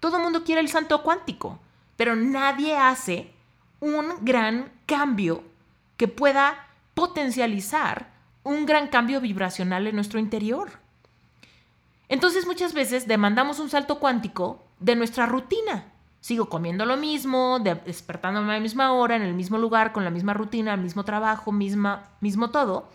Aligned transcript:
Todo 0.00 0.16
el 0.16 0.22
mundo 0.22 0.44
quiere 0.44 0.60
el 0.60 0.68
salto 0.68 1.02
cuántico, 1.02 1.58
pero 1.96 2.14
nadie 2.16 2.76
hace 2.76 3.32
un 3.80 4.06
gran 4.22 4.72
cambio 4.86 5.42
que 5.96 6.08
pueda 6.08 6.66
potencializar 6.94 8.12
un 8.44 8.66
gran 8.66 8.88
cambio 8.88 9.20
vibracional 9.20 9.86
en 9.86 9.94
nuestro 9.94 10.18
interior. 10.18 10.70
Entonces 12.08 12.46
muchas 12.46 12.72
veces 12.72 13.06
demandamos 13.06 13.58
un 13.58 13.68
salto 13.68 13.98
cuántico 13.98 14.64
de 14.80 14.96
nuestra 14.96 15.26
rutina. 15.26 15.92
Sigo 16.20 16.48
comiendo 16.48 16.84
lo 16.84 16.96
mismo, 16.96 17.58
despertándome 17.60 18.50
a 18.50 18.54
la 18.54 18.60
misma 18.60 18.92
hora, 18.92 19.16
en 19.16 19.22
el 19.22 19.34
mismo 19.34 19.58
lugar, 19.58 19.92
con 19.92 20.04
la 20.04 20.10
misma 20.10 20.34
rutina, 20.34 20.74
el 20.74 20.80
mismo 20.80 21.04
trabajo, 21.04 21.52
misma, 21.52 22.08
mismo 22.20 22.50
todo. 22.50 22.88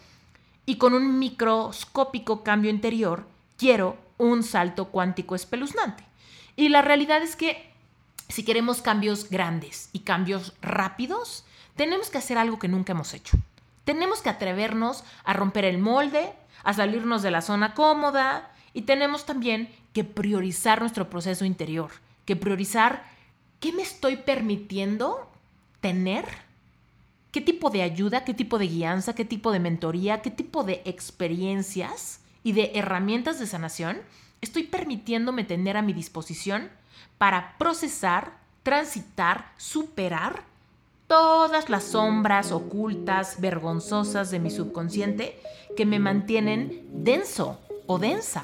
Y 0.66 0.78
con 0.78 0.94
un 0.94 1.20
microscópico 1.20 2.44
cambio 2.44 2.70
interior, 2.70 3.26
quiero 3.58 3.98
un 4.18 4.44
salto 4.44 4.86
cuántico 4.86 5.36
espeluznante. 5.36 6.04
Y 6.56 6.70
la 6.70 6.82
realidad 6.82 7.22
es 7.22 7.36
que 7.36 7.72
si 8.30 8.44
queremos 8.44 8.82
cambios 8.82 9.30
grandes 9.30 9.90
y 9.94 10.00
cambios 10.00 10.54
rápidos, 10.62 11.46
tenemos 11.76 12.10
que 12.10 12.18
hacer 12.18 12.38
algo 12.38 12.60
que 12.60 12.68
nunca 12.68 12.94
hemos 12.94 13.14
hecho. 13.14 13.38
Tenemos 13.86 14.22
que 14.22 14.30
atrevernos 14.30 15.04
a 15.24 15.34
romper 15.34 15.66
el 15.66 15.78
molde, 15.78 16.34
a 16.64 16.74
salirnos 16.74 17.22
de 17.22 17.32
la 17.32 17.42
zona 17.42 17.74
cómoda 17.74 18.52
y 18.74 18.84
tenemos 18.84 19.26
también 19.26 19.70
que 19.94 20.04
priorizar 20.04 20.80
nuestro 20.80 21.10
proceso 21.10 21.46
interior, 21.46 21.92
que 22.26 22.36
priorizar 22.36 23.04
qué 23.60 23.72
me 23.72 23.84
estoy 23.84 24.18
permitiendo 24.18 25.30
tener, 25.82 26.26
qué 27.32 27.42
tipo 27.42 27.70
de 27.70 27.82
ayuda, 27.82 28.24
qué 28.24 28.34
tipo 28.34 28.58
de 28.58 28.68
guianza, 28.68 29.14
qué 29.16 29.26
tipo 29.26 29.52
de 29.52 29.60
mentoría, 29.60 30.22
qué 30.22 30.32
tipo 30.32 30.64
de 30.64 30.82
experiencias 30.86 32.22
y 32.44 32.54
de 32.54 32.72
herramientas 32.76 33.40
de 33.40 33.48
sanación 33.48 34.02
estoy 34.44 34.64
permitiéndome 34.64 35.44
tener 35.44 35.78
a 35.78 35.82
mi 35.82 35.94
disposición 35.94 36.70
para 37.18 37.58
procesar, 37.58 38.34
transitar, 38.62 39.52
superar 39.58 40.44
todas 41.08 41.70
las 41.70 41.84
sombras 41.84 42.52
ocultas, 42.52 43.40
vergonzosas 43.40 44.32
de 44.32 44.40
mi 44.40 44.52
subconsciente 44.52 45.40
que 45.78 45.86
me 45.86 46.00
mantienen 46.00 46.86
denso 46.92 47.60
o 47.88 48.00
densa. 48.00 48.44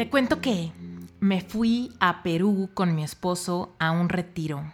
te 0.00 0.08
cuento 0.08 0.40
que 0.40 0.72
me 1.20 1.42
fui 1.42 1.92
a 2.00 2.22
Perú 2.22 2.70
con 2.72 2.94
mi 2.94 3.04
esposo 3.04 3.74
a 3.78 3.90
un 3.90 4.08
retiro 4.08 4.64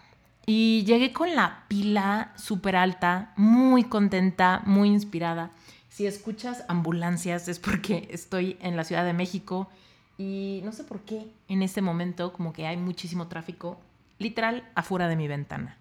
y 0.46 0.84
llegué 0.84 1.12
con 1.12 1.34
la 1.34 1.64
pila 1.67 2.33
súper 2.36 2.77
alta, 2.77 3.33
muy 3.34 3.83
contenta, 3.83 4.62
muy 4.67 4.89
inspirada. 4.89 5.51
Si 5.89 6.06
escuchas 6.06 6.62
ambulancias 6.68 7.48
es 7.48 7.58
porque 7.58 8.06
estoy 8.12 8.56
en 8.61 8.77
la 8.77 8.84
Ciudad 8.84 9.05
de 9.05 9.14
México 9.14 9.68
y 10.17 10.61
no 10.62 10.70
sé 10.70 10.84
por 10.84 11.01
qué 11.01 11.27
en 11.48 11.62
este 11.62 11.83
momento 11.83 12.33
como 12.33 12.52
que 12.52 12.68
hay 12.68 12.77
muchísimo 12.77 13.27
tráfico 13.27 13.80
literal 14.20 14.62
afuera 14.77 15.08
de 15.08 15.17
mi 15.17 15.27
ventana. 15.27 15.77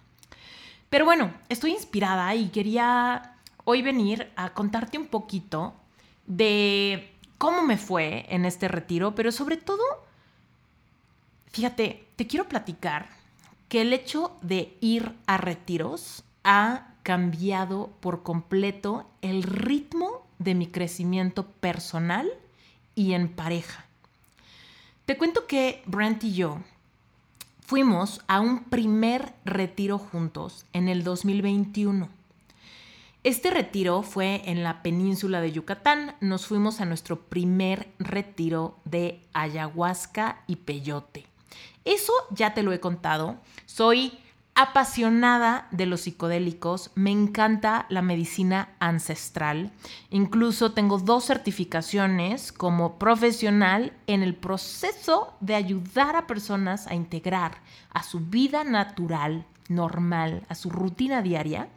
Pero 0.90 1.06
bueno, 1.06 1.32
estoy 1.50 1.70
inspirada 1.70 2.34
y 2.34 2.48
quería 2.48 3.36
hoy 3.64 3.84
venir 3.84 4.32
a 4.38 4.56
contarte 4.56 4.98
un 4.98 5.06
poquito 5.06 5.76
de 6.26 7.15
cómo 7.46 7.62
me 7.62 7.78
fue 7.78 8.26
en 8.30 8.44
este 8.44 8.68
retiro, 8.68 9.14
pero 9.14 9.32
sobre 9.32 9.56
todo, 9.56 9.84
fíjate, 11.52 12.08
te 12.16 12.26
quiero 12.26 12.50
platicar 12.50 13.08
que 13.70 13.82
el 13.82 13.94
hecho 13.94 14.36
de 14.42 14.76
ir 14.82 15.14
a 15.28 15.38
retiros 15.38 16.24
ha 16.44 16.88
cambiado 17.04 17.92
por 18.00 18.24
completo 18.24 19.08
el 19.22 19.44
ritmo 19.44 20.26
de 20.40 20.56
mi 20.56 20.66
crecimiento 20.66 21.46
personal 21.46 22.28
y 22.96 23.14
en 23.14 23.30
pareja. 23.30 23.86
Te 25.06 25.16
cuento 25.16 25.46
que 25.46 25.84
Brent 25.86 26.24
y 26.24 26.34
yo 26.34 26.58
fuimos 27.62 28.22
a 28.26 28.40
un 28.40 28.64
primer 28.64 29.34
retiro 29.46 30.00
juntos 30.00 30.66
en 30.74 30.90
el 30.90 31.04
2021. 31.04 32.10
Este 33.26 33.50
retiro 33.50 34.04
fue 34.04 34.44
en 34.46 34.62
la 34.62 34.84
península 34.84 35.42
de 35.42 35.52
Yucatán. 35.52 36.14
Nos 36.22 36.46
fuimos 36.46 36.80
a 36.80 36.86
nuestro 36.86 37.22
primer 37.22 37.92
retiro 37.98 38.78
de 38.86 39.20
ayahuasca 39.34 40.44
y 40.46 40.58
peyote. 40.58 41.26
Eso 41.86 42.14
ya 42.30 42.54
te 42.54 42.62
lo 42.62 42.72
he 42.72 42.80
contado. 42.80 43.38
Soy 43.66 44.14
apasionada 44.54 45.68
de 45.72 45.88
los 45.88 46.02
psicodélicos, 46.02 46.92
me 46.94 47.10
encanta 47.10 47.88
la 47.90 48.04
medicina 48.04 48.70
ancestral, 48.78 49.72
incluso 50.12 50.74
tengo 50.74 51.00
dos 51.00 51.26
certificaciones 51.26 52.52
como 52.52 53.00
profesional 53.00 53.92
en 54.06 54.22
el 54.22 54.36
proceso 54.36 55.34
de 55.40 55.56
ayudar 55.56 56.16
a 56.16 56.28
personas 56.28 56.86
a 56.86 56.94
integrar 56.94 57.58
a 57.90 58.04
su 58.04 58.20
vida 58.20 58.64
natural, 58.64 59.48
normal, 59.68 60.44
a 60.48 60.54
su 60.54 60.70
rutina 60.70 61.24
diaria, 61.24 61.70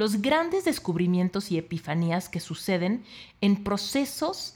los 0.00 0.22
grandes 0.22 0.64
descubrimientos 0.64 1.52
y 1.52 1.58
epifanías 1.58 2.30
que 2.30 2.40
suceden 2.40 3.04
en 3.42 3.62
procesos 3.62 4.54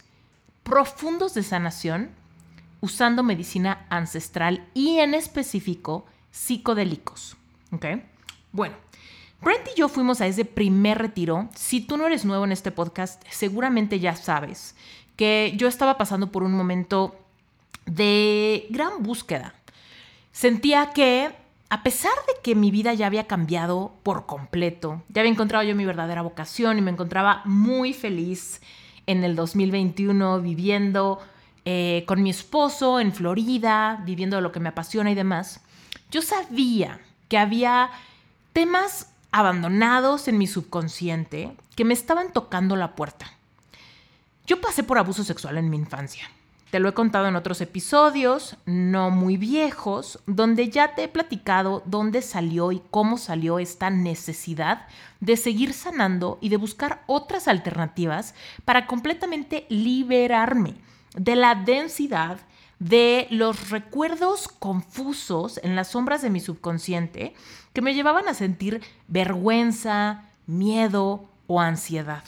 profundos 0.62 1.34
de 1.34 1.42
sanación 1.42 2.08
usando 2.80 3.22
medicina 3.22 3.84
ancestral 3.90 4.66
y 4.72 5.00
en 5.00 5.12
específico 5.12 6.06
psicodélicos. 6.30 7.36
Bueno, 8.52 8.74
Brent 9.42 9.68
y 9.76 9.78
yo 9.78 9.90
fuimos 9.90 10.22
a 10.22 10.26
ese 10.26 10.46
primer 10.46 10.96
retiro. 10.96 11.50
Si 11.54 11.82
tú 11.82 11.98
no 11.98 12.06
eres 12.06 12.24
nuevo 12.24 12.46
en 12.46 12.52
este 12.52 12.70
podcast, 12.70 13.22
seguramente 13.28 14.00
ya 14.00 14.16
sabes 14.16 14.74
que 15.14 15.52
yo 15.58 15.68
estaba 15.68 15.98
pasando 15.98 16.32
por 16.32 16.42
un 16.42 16.54
momento 16.54 17.16
de 17.84 18.66
gran 18.70 19.02
búsqueda. 19.02 19.54
Sentía 20.32 20.92
que 20.94 21.36
a 21.70 21.82
pesar 21.82 22.12
de 22.26 22.34
que 22.42 22.54
mi 22.54 22.70
vida 22.70 22.94
ya 22.94 23.06
había 23.06 23.26
cambiado 23.26 23.94
por 24.02 24.26
completo, 24.26 25.02
ya 25.08 25.22
había 25.22 25.32
encontrado 25.32 25.64
yo 25.64 25.74
mi 25.74 25.84
verdadera 25.84 26.22
vocación 26.22 26.78
y 26.78 26.82
me 26.82 26.90
encontraba 26.90 27.42
muy 27.44 27.92
feliz 27.92 28.60
en 29.06 29.24
el 29.24 29.34
2021 29.36 30.40
viviendo 30.40 31.20
eh, 31.64 32.04
con 32.06 32.22
mi 32.22 32.30
esposo 32.30 33.00
en 33.00 33.12
Florida, 33.12 34.02
viviendo 34.04 34.40
lo 34.40 34.52
que 34.52 34.60
me 34.60 34.68
apasiona 34.68 35.10
y 35.10 35.14
demás, 35.14 35.62
yo 36.10 36.22
sabía 36.22 37.00
que 37.28 37.38
había 37.38 37.90
temas 38.52 39.10
abandonados 39.32 40.28
en 40.28 40.38
mi 40.38 40.46
subconsciente 40.46 41.56
que 41.74 41.84
me 41.84 41.94
estaban 41.94 42.32
tocando 42.32 42.76
la 42.76 42.94
puerta. 42.94 43.26
Yo 44.46 44.60
pasé 44.60 44.84
por 44.84 44.98
abuso 44.98 45.24
sexual 45.24 45.56
en 45.58 45.70
mi 45.70 45.76
infancia. 45.76 46.30
Te 46.74 46.80
lo 46.80 46.88
he 46.88 46.92
contado 46.92 47.28
en 47.28 47.36
otros 47.36 47.60
episodios, 47.60 48.56
no 48.66 49.10
muy 49.10 49.36
viejos, 49.36 50.18
donde 50.26 50.70
ya 50.70 50.96
te 50.96 51.04
he 51.04 51.08
platicado 51.08 51.84
dónde 51.86 52.20
salió 52.20 52.72
y 52.72 52.82
cómo 52.90 53.16
salió 53.16 53.60
esta 53.60 53.90
necesidad 53.90 54.88
de 55.20 55.36
seguir 55.36 55.72
sanando 55.72 56.36
y 56.40 56.48
de 56.48 56.56
buscar 56.56 57.04
otras 57.06 57.46
alternativas 57.46 58.34
para 58.64 58.88
completamente 58.88 59.66
liberarme 59.68 60.74
de 61.14 61.36
la 61.36 61.54
densidad 61.54 62.38
de 62.80 63.28
los 63.30 63.70
recuerdos 63.70 64.48
confusos 64.48 65.60
en 65.62 65.76
las 65.76 65.92
sombras 65.92 66.22
de 66.22 66.30
mi 66.30 66.40
subconsciente 66.40 67.34
que 67.72 67.82
me 67.82 67.94
llevaban 67.94 68.26
a 68.26 68.34
sentir 68.34 68.82
vergüenza, 69.06 70.24
miedo 70.48 71.28
o 71.46 71.60
ansiedad. 71.60 72.24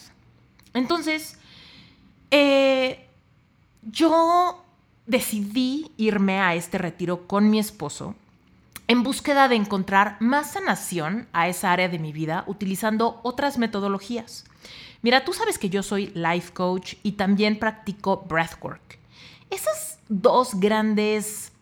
Entonces, 0.73 1.37
eh, 2.31 3.06
yo 3.91 4.65
decidí 5.07 5.93
irme 5.97 6.41
a 6.41 6.55
este 6.55 6.79
retiro 6.79 7.27
con 7.27 7.51
mi 7.51 7.59
esposo 7.59 8.15
en 8.89 9.03
búsqueda 9.03 9.49
de 9.49 9.57
encontrar 9.57 10.17
más 10.21 10.53
sanación 10.53 11.27
a 11.33 11.49
esa 11.49 11.73
área 11.73 11.89
de 11.89 11.99
mi 11.99 12.13
vida 12.13 12.45
utilizando 12.47 13.21
otras 13.23 13.59
metodologías. 13.59 14.45
Mira, 15.03 15.25
tú 15.25 15.33
sabes 15.33 15.59
que 15.59 15.71
yo 15.71 15.83
soy 15.83 16.09
life 16.15 16.53
coach 16.53 16.95
y 17.03 17.13
también 17.13 17.59
practico 17.59 18.25
breathwork. 18.29 18.99
Esas 19.51 19.99
dos 20.09 20.59
grandes 20.59 21.53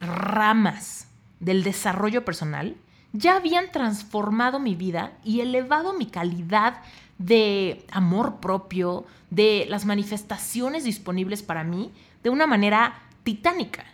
ramas 0.00 1.08
del 1.40 1.62
desarrollo 1.62 2.24
personal 2.24 2.76
ya 3.12 3.36
habían 3.36 3.72
transformado 3.72 4.58
mi 4.58 4.74
vida 4.74 5.12
y 5.24 5.40
elevado 5.40 5.94
mi 5.94 6.06
calidad 6.06 6.82
de 7.18 7.84
amor 7.90 8.40
propio, 8.40 9.04
de 9.30 9.66
las 9.68 9.84
manifestaciones 9.84 10.84
disponibles 10.84 11.42
para 11.42 11.64
mí 11.64 11.92
de 12.22 12.30
una 12.30 12.46
manera 12.46 13.02
titánica. 13.24 13.84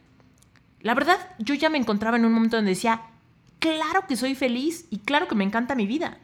La 0.80 0.94
verdad, 0.94 1.18
yo 1.38 1.54
ya 1.54 1.70
me 1.70 1.78
encontraba 1.78 2.16
en 2.16 2.24
un 2.24 2.32
momento 2.32 2.56
donde 2.56 2.70
decía, 2.70 3.02
claro 3.58 4.06
que 4.08 4.16
soy 4.16 4.34
feliz 4.34 4.86
y 4.90 4.98
claro 4.98 5.28
que 5.28 5.34
me 5.34 5.44
encanta 5.44 5.74
mi 5.74 5.86
vida. 5.86 6.18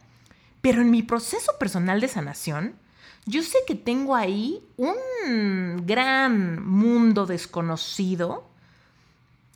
Pero 0.61 0.83
en 0.83 0.91
mi 0.91 1.03
proceso 1.03 1.53
personal 1.59 2.01
de 2.01 2.09
sanación, 2.09 2.75
yo 3.27 3.43
sé 3.43 3.59
que 3.67 3.75
tengo 3.75 4.17
ahí 4.17 4.61
un 4.77 5.85
gran 5.87 6.67
mundo 6.67 7.27
desconocido 7.27 8.49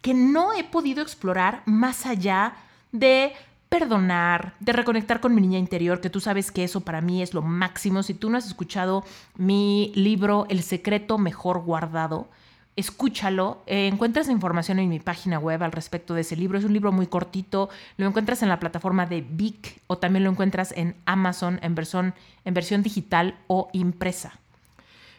que 0.03 0.15
no 0.15 0.53
he 0.53 0.65
podido 0.65 1.03
explorar 1.03 1.63
más 1.65 2.07
allá 2.07 2.55
de 2.91 3.33
perdonar, 3.73 4.53
de 4.61 4.75
reconectar 4.75 5.21
con 5.21 5.35
mi 5.35 5.41
niña 5.41 5.59
interior, 5.59 6.03
que 6.03 6.11
tú 6.11 6.21
sabes 6.21 6.53
que 6.53 6.63
eso 6.63 6.83
para 6.83 7.01
mí 7.01 7.23
es 7.23 7.33
lo 7.33 7.41
máximo. 7.41 8.03
Si 8.03 8.13
tú 8.13 8.29
no 8.29 8.37
has 8.37 8.47
escuchado 8.47 9.03
mi 9.39 9.93
libro 9.95 10.45
El 10.51 10.63
secreto 10.63 11.17
mejor 11.17 11.63
guardado, 11.63 12.29
escúchalo. 12.77 13.63
Eh, 13.67 13.87
encuentras 13.87 14.29
información 14.29 14.79
en 14.79 14.91
mi 14.91 15.01
página 15.01 15.39
web 15.39 15.63
al 15.63 15.73
respecto 15.73 16.13
de 16.13 16.21
ese 16.21 16.37
libro. 16.37 16.59
Es 16.59 16.67
un 16.67 16.75
libro 16.75 16.93
muy 16.93 17.07
cortito. 17.07 17.71
Lo 17.97 18.07
encuentras 18.07 18.43
en 18.43 18.51
la 18.51 18.61
plataforma 18.61 19.07
de 19.07 19.23
Vic 19.23 19.81
o 19.87 19.97
también 19.97 20.25
lo 20.25 20.31
encuentras 20.31 20.73
en 20.77 20.95
Amazon 21.07 21.59
en 21.63 21.75
versión, 21.75 22.13
en 22.45 22.53
versión 22.53 22.83
digital 22.83 23.37
o 23.47 23.71
impresa. 23.73 24.33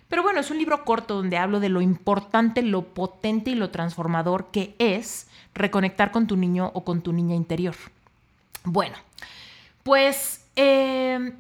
Pero 0.09 0.21
bueno, 0.21 0.41
es 0.41 0.51
un 0.51 0.59
libro 0.59 0.85
corto 0.85 1.15
donde 1.15 1.37
hablo 1.37 1.59
de 1.59 1.69
lo 1.69 1.81
importante, 1.81 2.61
lo 2.61 2.83
potente 2.83 3.49
y 3.49 3.55
lo 3.55 3.71
transformador 3.71 4.51
que 4.51 4.75
es 4.77 5.25
reconectar 5.55 6.11
con 6.11 6.27
tu 6.27 6.37
niño 6.37 6.69
o 6.75 6.83
con 6.83 7.01
tu 7.01 7.13
niña 7.13 7.33
interior. 7.33 7.73
Bueno, 8.63 8.95
pues 9.83 10.45
eh, 10.55 11.33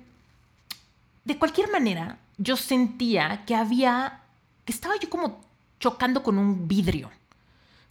de 1.23 1.37
cualquier 1.37 1.71
manera, 1.71 2.17
yo 2.37 2.57
sentía 2.57 3.43
que 3.45 3.55
había, 3.55 4.21
que 4.65 4.73
estaba 4.73 4.95
yo 4.99 5.09
como 5.09 5.41
chocando 5.79 6.23
con 6.23 6.37
un 6.37 6.67
vidrio. 6.67 7.11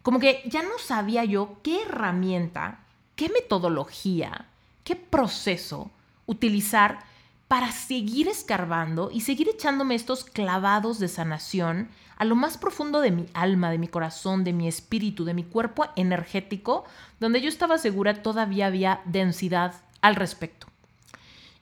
Como 0.02 0.18
que 0.18 0.42
ya 0.46 0.62
no 0.62 0.78
sabía 0.78 1.24
yo 1.24 1.58
qué 1.62 1.82
herramienta, 1.82 2.80
qué 3.16 3.28
metodología, 3.28 4.46
qué 4.84 4.96
proceso 4.96 5.90
utilizar 6.26 7.04
para 7.52 7.70
seguir 7.70 8.28
escarbando 8.28 9.10
y 9.12 9.20
seguir 9.20 9.46
echándome 9.46 9.94
estos 9.94 10.24
clavados 10.24 10.98
de 10.98 11.06
sanación 11.06 11.90
a 12.16 12.24
lo 12.24 12.34
más 12.34 12.56
profundo 12.56 13.02
de 13.02 13.10
mi 13.10 13.26
alma, 13.34 13.70
de 13.70 13.76
mi 13.76 13.88
corazón, 13.88 14.42
de 14.42 14.54
mi 14.54 14.68
espíritu, 14.68 15.26
de 15.26 15.34
mi 15.34 15.44
cuerpo 15.44 15.84
energético, 15.94 16.86
donde 17.20 17.42
yo 17.42 17.50
estaba 17.50 17.76
segura 17.76 18.22
todavía 18.22 18.68
había 18.68 19.02
densidad 19.04 19.74
al 20.00 20.14
respecto. 20.14 20.66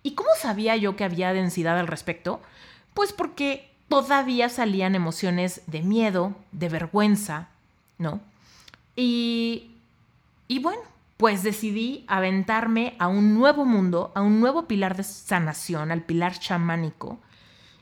¿Y 0.05 0.13
cómo 0.13 0.29
sabía 0.41 0.77
yo 0.77 0.95
que 0.95 1.03
había 1.03 1.33
densidad 1.33 1.77
al 1.77 1.89
respecto? 1.89 2.41
Pues 2.95 3.13
porque 3.13 3.69
todavía 3.89 4.49
salían 4.49 4.95
emociones 4.95 5.63
de 5.67 5.83
miedo, 5.83 6.37
de 6.53 6.69
vergüenza, 6.69 7.49
¿no? 7.99 8.21
Y, 8.95 9.73
y 10.47 10.61
bueno, 10.61 10.83
pues 11.21 11.43
decidí 11.43 12.07
aventarme 12.09 12.97
a 12.99 13.07
un 13.07 13.35
nuevo 13.35 13.67
mundo, 13.67 14.11
a 14.15 14.23
un 14.23 14.41
nuevo 14.41 14.67
pilar 14.67 14.97
de 14.97 15.03
sanación, 15.03 15.93
al 15.93 16.01
pilar 16.01 16.39
chamánico, 16.39 17.19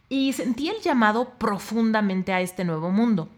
y 0.09 0.33
sentí 0.33 0.69
el 0.69 0.81
llamado 0.81 1.35
profundamente 1.39 2.33
a 2.33 2.41
este 2.41 2.65
nuevo 2.65 2.91
mundo. 2.91 3.29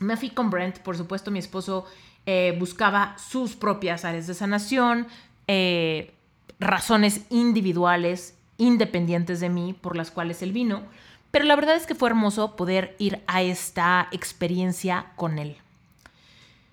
Me 0.00 0.18
fui 0.18 0.28
con 0.28 0.50
Brent, 0.50 0.80
por 0.80 0.98
supuesto, 0.98 1.30
mi 1.30 1.38
esposo 1.38 1.86
eh, 2.26 2.54
buscaba 2.58 3.16
sus 3.16 3.56
propias 3.56 4.04
áreas 4.04 4.26
de 4.26 4.34
sanación, 4.34 5.06
eh, 5.46 6.12
razones 6.60 7.22
individuales, 7.30 8.36
independientes 8.58 9.40
de 9.40 9.48
mí, 9.48 9.72
por 9.72 9.96
las 9.96 10.10
cuales 10.10 10.42
él 10.42 10.52
vino. 10.52 10.82
Pero 11.30 11.46
la 11.46 11.56
verdad 11.56 11.76
es 11.76 11.86
que 11.86 11.94
fue 11.94 12.10
hermoso 12.10 12.54
poder 12.54 12.96
ir 12.98 13.22
a 13.26 13.40
esta 13.40 14.08
experiencia 14.12 15.06
con 15.16 15.38
él. 15.38 15.56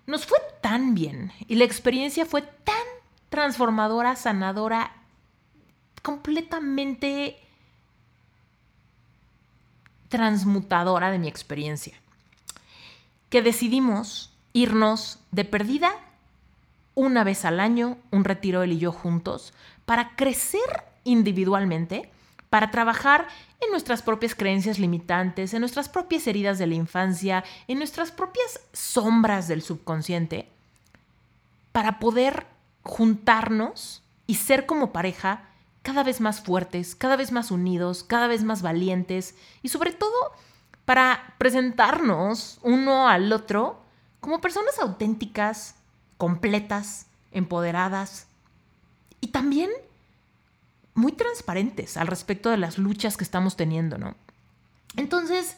Nos 0.10 0.26
fue 0.26 0.40
tan 0.62 0.96
bien 0.96 1.32
y 1.48 1.54
la 1.54 1.66
experiencia 1.66 2.26
fue 2.26 2.42
tan 2.42 2.82
transformadora, 3.30 4.16
sanadora, 4.16 4.92
completamente 6.02 7.38
transmutadora 10.08 11.12
de 11.12 11.20
mi 11.20 11.28
experiencia, 11.28 11.94
que 13.30 13.44
decidimos 13.44 14.34
irnos 14.52 15.20
de 15.30 15.46
perdida 15.46 15.92
una 16.96 17.24
vez 17.24 17.46
al 17.46 17.60
año, 17.60 18.00
un 18.10 18.24
retiro 18.24 18.64
él 18.64 18.72
y 18.72 18.80
yo 18.80 18.92
juntos, 18.92 19.54
para 19.86 20.16
crecer 20.16 20.86
individualmente 21.04 22.10
para 22.50 22.72
trabajar 22.72 23.28
en 23.62 23.72
nuestras 23.72 24.02
propias 24.02 24.36
creencias 24.36 24.80
limitantes, 24.80 25.54
en 25.54 25.60
nuestras 25.60 25.90
propias 25.90 26.26
heridas 26.28 26.58
de 26.58 26.68
la 26.68 26.76
infancia, 26.76 27.44
en 27.68 27.78
nuestras 27.78 28.12
propias 28.12 28.62
sombras 28.74 29.48
del 29.48 29.62
subconsciente, 29.62 30.50
para 31.72 32.00
poder 32.00 32.48
juntarnos 32.84 34.04
y 34.26 34.36
ser 34.36 34.66
como 34.66 34.92
pareja 34.92 35.50
cada 35.82 36.04
vez 36.04 36.22
más 36.22 36.42
fuertes, 36.42 36.96
cada 36.96 37.16
vez 37.16 37.32
más 37.32 37.52
unidos, 37.52 38.04
cada 38.04 38.28
vez 38.28 38.44
más 38.44 38.62
valientes 38.62 39.36
y 39.62 39.70
sobre 39.70 39.92
todo 39.92 40.14
para 40.86 41.36
presentarnos 41.38 42.60
uno 42.64 43.08
al 43.08 43.32
otro 43.32 43.82
como 44.20 44.42
personas 44.42 44.80
auténticas, 44.80 45.76
completas, 46.18 47.08
empoderadas 47.32 48.28
y 49.22 49.28
también 49.28 49.70
muy 51.00 51.14
transparentes 51.14 51.98
al 51.98 52.08
respecto 52.08 52.50
de 52.50 52.58
las 52.58 52.78
luchas 52.78 53.18
que 53.18 53.24
estamos 53.24 53.56
teniendo, 53.56 53.98
¿no? 53.98 54.16
Entonces, 54.98 55.56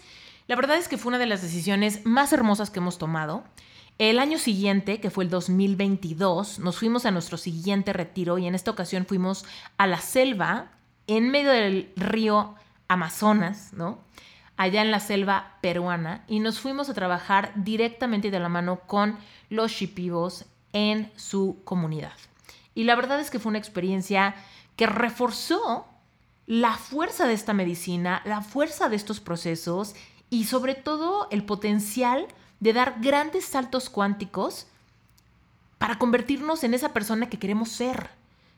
la 0.47 0.55
verdad 0.55 0.77
es 0.77 0.87
que 0.87 0.97
fue 0.97 1.09
una 1.09 1.17
de 1.17 1.25
las 1.25 1.41
decisiones 1.41 2.05
más 2.05 2.31
hermosas 2.31 2.69
que 2.69 2.79
hemos 2.79 2.97
tomado. 2.97 3.43
El 3.97 4.19
año 4.19 4.37
siguiente, 4.37 4.99
que 4.99 5.09
fue 5.09 5.23
el 5.23 5.29
2022, 5.29 6.59
nos 6.59 6.77
fuimos 6.77 7.05
a 7.05 7.11
nuestro 7.11 7.37
siguiente 7.37 7.91
retiro 7.91 8.37
y 8.37 8.47
en 8.47 8.55
esta 8.55 8.71
ocasión 8.71 9.05
fuimos 9.05 9.45
a 9.77 9.87
la 9.87 9.97
selva 9.97 10.71
en 11.07 11.29
medio 11.29 11.51
del 11.51 11.91
río 11.95 12.55
Amazonas, 12.87 13.73
¿no? 13.73 13.99
Allá 14.57 14.81
en 14.81 14.91
la 14.91 14.99
selva 14.99 15.57
peruana 15.61 16.23
y 16.27 16.39
nos 16.39 16.59
fuimos 16.59 16.89
a 16.89 16.93
trabajar 16.93 17.51
directamente 17.55 18.31
de 18.31 18.39
la 18.39 18.49
mano 18.49 18.81
con 18.81 19.17
los 19.49 19.71
shipibos 19.71 20.45
en 20.73 21.11
su 21.15 21.61
comunidad. 21.63 22.13
Y 22.75 22.83
la 22.83 22.95
verdad 22.95 23.19
es 23.19 23.29
que 23.29 23.39
fue 23.39 23.49
una 23.49 23.59
experiencia 23.59 24.35
que 24.75 24.87
reforzó 24.87 25.87
la 26.47 26.75
fuerza 26.75 27.27
de 27.27 27.33
esta 27.33 27.53
medicina, 27.53 28.21
la 28.25 28.41
fuerza 28.41 28.89
de 28.89 28.95
estos 28.95 29.19
procesos 29.19 29.95
y 30.29 30.45
sobre 30.45 30.75
todo 30.75 31.27
el 31.31 31.45
potencial 31.45 32.27
de 32.59 32.73
dar 32.73 32.95
grandes 32.99 33.45
saltos 33.45 33.89
cuánticos 33.89 34.67
para 35.77 35.97
convertirnos 35.97 36.63
en 36.63 36.73
esa 36.73 36.93
persona 36.93 37.29
que 37.29 37.39
queremos 37.39 37.69
ser, 37.69 38.09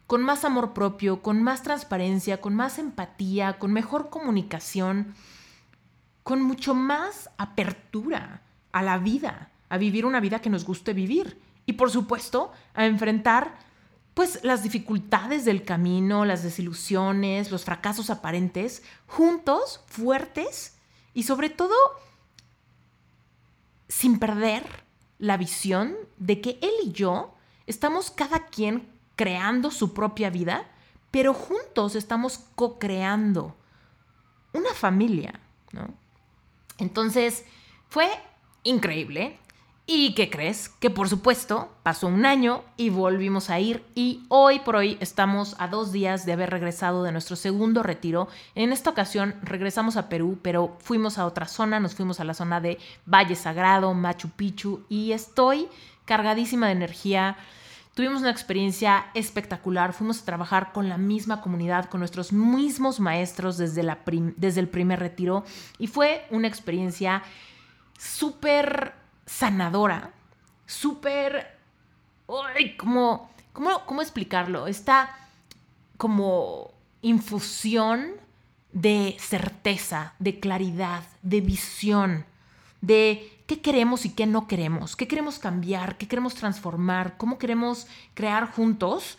con 0.08 0.22
más 0.24 0.44
amor 0.44 0.74
propio, 0.74 1.22
con 1.22 1.42
más 1.42 1.64
transparencia, 1.64 2.42
con 2.42 2.54
más 2.56 2.80
empatía, 2.80 3.58
con 3.60 3.72
mejor 3.72 4.10
comunicación, 4.10 5.16
con 6.24 6.42
mucho 6.42 6.76
más 6.76 7.30
apertura 7.38 8.42
a 8.72 8.82
la 8.82 8.98
vida, 8.98 9.50
a 9.70 9.78
vivir 9.78 10.06
una 10.06 10.20
vida 10.20 10.40
que 10.40 10.50
nos 10.50 10.66
guste 10.66 10.94
vivir 10.94 11.40
y 11.66 11.74
por 11.74 11.90
supuesto 11.90 12.52
a 12.74 12.86
enfrentar 12.86 13.58
pues 14.14 14.44
las 14.44 14.64
dificultades 14.64 15.46
del 15.46 15.64
camino, 15.64 16.26
las 16.26 16.44
desilusiones, 16.44 17.52
los 17.52 17.66
fracasos 17.66 18.10
aparentes, 18.10 18.84
juntos, 19.08 19.82
fuertes 19.88 20.76
y 21.14 21.24
sobre 21.24 21.50
todo 21.50 21.76
sin 23.88 24.20
perder 24.20 24.84
la 25.20 25.38
visión 25.38 25.96
de 26.18 26.42
que 26.42 26.60
él 26.62 26.74
y 26.84 26.92
yo 26.92 27.34
estamos 27.68 28.12
cada 28.12 28.48
quien 28.48 28.88
creando 29.16 29.72
su 29.72 29.94
propia 29.94 30.30
vida, 30.30 30.70
pero 31.12 31.34
juntos 31.34 31.96
estamos 31.96 32.40
co-creando 32.56 33.56
una 34.54 34.74
familia, 34.74 35.40
¿no? 35.72 35.94
Entonces, 36.78 37.46
fue 37.90 38.10
increíble. 38.64 39.40
¿Y 39.86 40.14
qué 40.14 40.30
crees? 40.30 40.70
Que 40.70 40.90
por 40.90 41.10
supuesto 41.10 41.70
pasó 41.84 42.08
un 42.08 42.26
año 42.26 42.64
y 42.78 42.90
volvimos 42.90 43.50
a 43.50 43.60
ir 43.60 43.84
y 43.96 44.24
hoy 44.30 44.60
por 44.60 44.78
hoy 44.78 44.98
estamos 45.02 45.58
a 45.60 45.68
dos 45.68 45.92
días 45.92 46.26
de 46.26 46.32
haber 46.32 46.52
regresado 46.52 47.04
de 47.04 47.12
nuestro 47.12 47.36
segundo 47.36 47.84
retiro. 47.84 48.30
En 48.56 48.72
esta 48.72 48.92
ocasión 48.92 49.36
regresamos 49.42 49.98
a 49.98 50.08
Perú, 50.08 50.40
pero 50.42 50.78
fuimos 50.80 51.18
a 51.18 51.26
otra 51.26 51.48
zona, 51.48 51.82
nos 51.82 51.96
fuimos 51.96 52.22
a 52.22 52.24
la 52.24 52.34
zona 52.34 52.62
de 52.62 52.80
Valle 53.06 53.36
Sagrado, 53.36 53.94
Machu 53.94 54.30
Picchu 54.30 54.86
y 54.88 55.12
estoy 55.12 55.68
cargadísima 56.06 56.68
de 56.68 56.74
energía. 56.74 57.36
Tuvimos 57.94 58.22
una 58.22 58.32
experiencia 58.32 59.08
espectacular, 59.14 59.92
fuimos 59.92 60.22
a 60.22 60.26
trabajar 60.26 60.72
con 60.72 60.88
la 60.88 60.98
misma 60.98 61.42
comunidad, 61.42 61.90
con 61.90 62.00
nuestros 62.00 62.32
mismos 62.32 63.02
maestros 63.02 63.58
desde, 63.58 63.84
la 63.84 64.00
desde 64.38 64.62
el 64.62 64.70
primer 64.70 65.02
retiro 65.02 65.44
y 65.78 65.88
fue 65.88 66.26
una 66.32 66.48
experiencia 66.48 67.22
súper 67.98 69.03
sanadora, 69.26 70.12
súper... 70.66 71.58
¿cómo, 72.78 73.30
cómo, 73.52 73.86
¿Cómo 73.86 74.02
explicarlo? 74.02 74.68
Esta 74.68 75.16
como 75.98 76.72
infusión 77.02 78.14
de 78.72 79.16
certeza, 79.20 80.14
de 80.20 80.40
claridad, 80.40 81.04
de 81.22 81.42
visión, 81.42 82.26
de 82.82 83.42
qué 83.46 83.62
queremos 83.62 84.06
y 84.06 84.10
qué 84.10 84.26
no 84.26 84.48
queremos, 84.48 84.96
qué 84.96 85.08
queremos 85.08 85.40
cambiar, 85.40 85.98
qué 85.98 86.08
queremos 86.08 86.34
transformar, 86.34 87.18
cómo 87.18 87.38
queremos 87.38 87.88
crear 88.14 88.52
juntos 88.52 89.18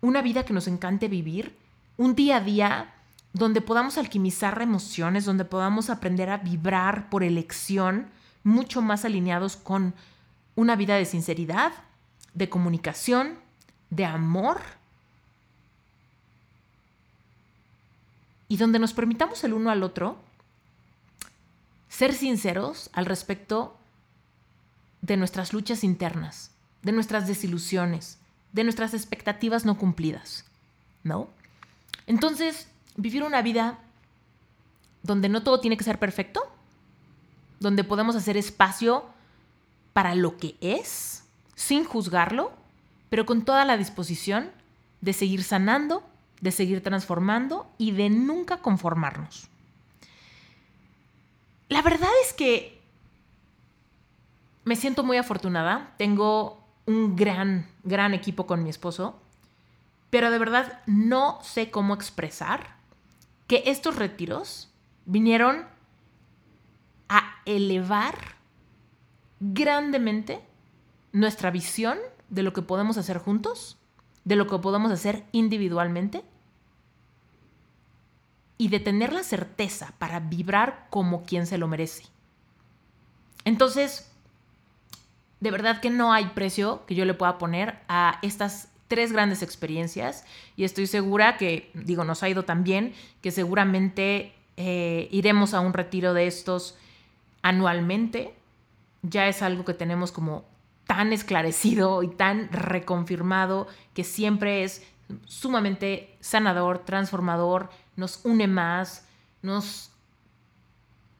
una 0.00 0.22
vida 0.22 0.44
que 0.44 0.52
nos 0.52 0.68
encante 0.68 1.08
vivir, 1.08 1.56
un 1.96 2.14
día 2.14 2.36
a 2.36 2.40
día 2.40 2.94
donde 3.32 3.60
podamos 3.60 3.98
alquimizar 3.98 4.60
emociones, 4.60 5.24
donde 5.24 5.44
podamos 5.44 5.90
aprender 5.90 6.30
a 6.30 6.38
vibrar 6.38 7.10
por 7.10 7.22
elección, 7.22 8.08
mucho 8.44 8.82
más 8.82 9.04
alineados 9.04 9.56
con 9.56 9.94
una 10.54 10.76
vida 10.76 10.96
de 10.96 11.04
sinceridad, 11.04 11.72
de 12.34 12.48
comunicación, 12.48 13.38
de 13.90 14.04
amor, 14.04 14.60
y 18.48 18.56
donde 18.56 18.78
nos 18.78 18.94
permitamos 18.94 19.44
el 19.44 19.52
uno 19.52 19.70
al 19.70 19.82
otro 19.82 20.18
ser 21.88 22.14
sinceros 22.14 22.90
al 22.92 23.06
respecto 23.06 23.76
de 25.02 25.16
nuestras 25.16 25.52
luchas 25.52 25.84
internas, 25.84 26.50
de 26.82 26.92
nuestras 26.92 27.26
desilusiones, 27.26 28.18
de 28.52 28.64
nuestras 28.64 28.94
expectativas 28.94 29.64
no 29.64 29.76
cumplidas, 29.76 30.44
¿no? 31.02 31.28
Entonces, 32.06 32.68
vivir 32.96 33.22
una 33.22 33.42
vida 33.42 33.78
donde 35.02 35.28
no 35.28 35.42
todo 35.42 35.60
tiene 35.60 35.76
que 35.76 35.84
ser 35.84 35.98
perfecto, 35.98 36.40
donde 37.60 37.84
podemos 37.84 38.16
hacer 38.16 38.36
espacio 38.36 39.04
para 39.92 40.14
lo 40.14 40.36
que 40.36 40.56
es, 40.60 41.24
sin 41.54 41.84
juzgarlo, 41.84 42.52
pero 43.10 43.26
con 43.26 43.42
toda 43.42 43.64
la 43.64 43.76
disposición 43.76 44.50
de 45.00 45.12
seguir 45.12 45.42
sanando, 45.42 46.02
de 46.40 46.52
seguir 46.52 46.82
transformando 46.82 47.70
y 47.78 47.92
de 47.92 48.10
nunca 48.10 48.58
conformarnos. 48.58 49.48
La 51.68 51.82
verdad 51.82 52.08
es 52.24 52.32
que 52.32 52.80
me 54.64 54.76
siento 54.76 55.02
muy 55.02 55.16
afortunada. 55.16 55.94
Tengo 55.98 56.62
un 56.86 57.16
gran, 57.16 57.66
gran 57.84 58.14
equipo 58.14 58.46
con 58.46 58.62
mi 58.62 58.70
esposo, 58.70 59.20
pero 60.10 60.30
de 60.30 60.38
verdad 60.38 60.80
no 60.86 61.38
sé 61.42 61.70
cómo 61.70 61.94
expresar 61.94 62.76
que 63.46 63.64
estos 63.66 63.96
retiros 63.96 64.70
vinieron 65.06 65.66
a 67.08 67.40
elevar 67.46 68.36
grandemente 69.40 70.40
nuestra 71.12 71.50
visión 71.50 71.98
de 72.28 72.42
lo 72.42 72.52
que 72.52 72.62
podemos 72.62 72.98
hacer 72.98 73.18
juntos, 73.18 73.78
de 74.24 74.36
lo 74.36 74.46
que 74.46 74.58
podemos 74.58 74.92
hacer 74.92 75.24
individualmente 75.32 76.22
y 78.58 78.68
de 78.68 78.80
tener 78.80 79.12
la 79.12 79.22
certeza 79.22 79.94
para 79.98 80.20
vibrar 80.20 80.86
como 80.90 81.24
quien 81.24 81.46
se 81.46 81.58
lo 81.58 81.68
merece. 81.68 82.04
Entonces, 83.44 84.10
de 85.40 85.50
verdad 85.50 85.80
que 85.80 85.90
no 85.90 86.12
hay 86.12 86.26
precio 86.26 86.84
que 86.86 86.94
yo 86.94 87.04
le 87.04 87.14
pueda 87.14 87.38
poner 87.38 87.78
a 87.88 88.18
estas 88.22 88.68
tres 88.88 89.12
grandes 89.12 89.42
experiencias 89.42 90.24
y 90.56 90.64
estoy 90.64 90.86
segura 90.86 91.36
que, 91.36 91.70
digo, 91.74 92.04
nos 92.04 92.22
ha 92.22 92.28
ido 92.28 92.44
tan 92.44 92.64
bien 92.64 92.94
que 93.22 93.30
seguramente 93.30 94.34
eh, 94.56 95.08
iremos 95.12 95.54
a 95.54 95.60
un 95.60 95.72
retiro 95.72 96.14
de 96.14 96.26
estos 96.26 96.76
anualmente. 97.42 98.34
Ya 99.02 99.28
es 99.28 99.42
algo 99.42 99.64
que 99.64 99.74
tenemos 99.74 100.12
como 100.12 100.44
tan 100.86 101.12
esclarecido 101.12 102.02
y 102.02 102.08
tan 102.08 102.50
reconfirmado 102.50 103.68
que 103.94 104.04
siempre 104.04 104.64
es 104.64 104.82
sumamente 105.26 106.16
sanador, 106.20 106.80
transformador, 106.80 107.70
nos 107.96 108.24
une 108.24 108.46
más, 108.46 109.06
nos, 109.42 109.90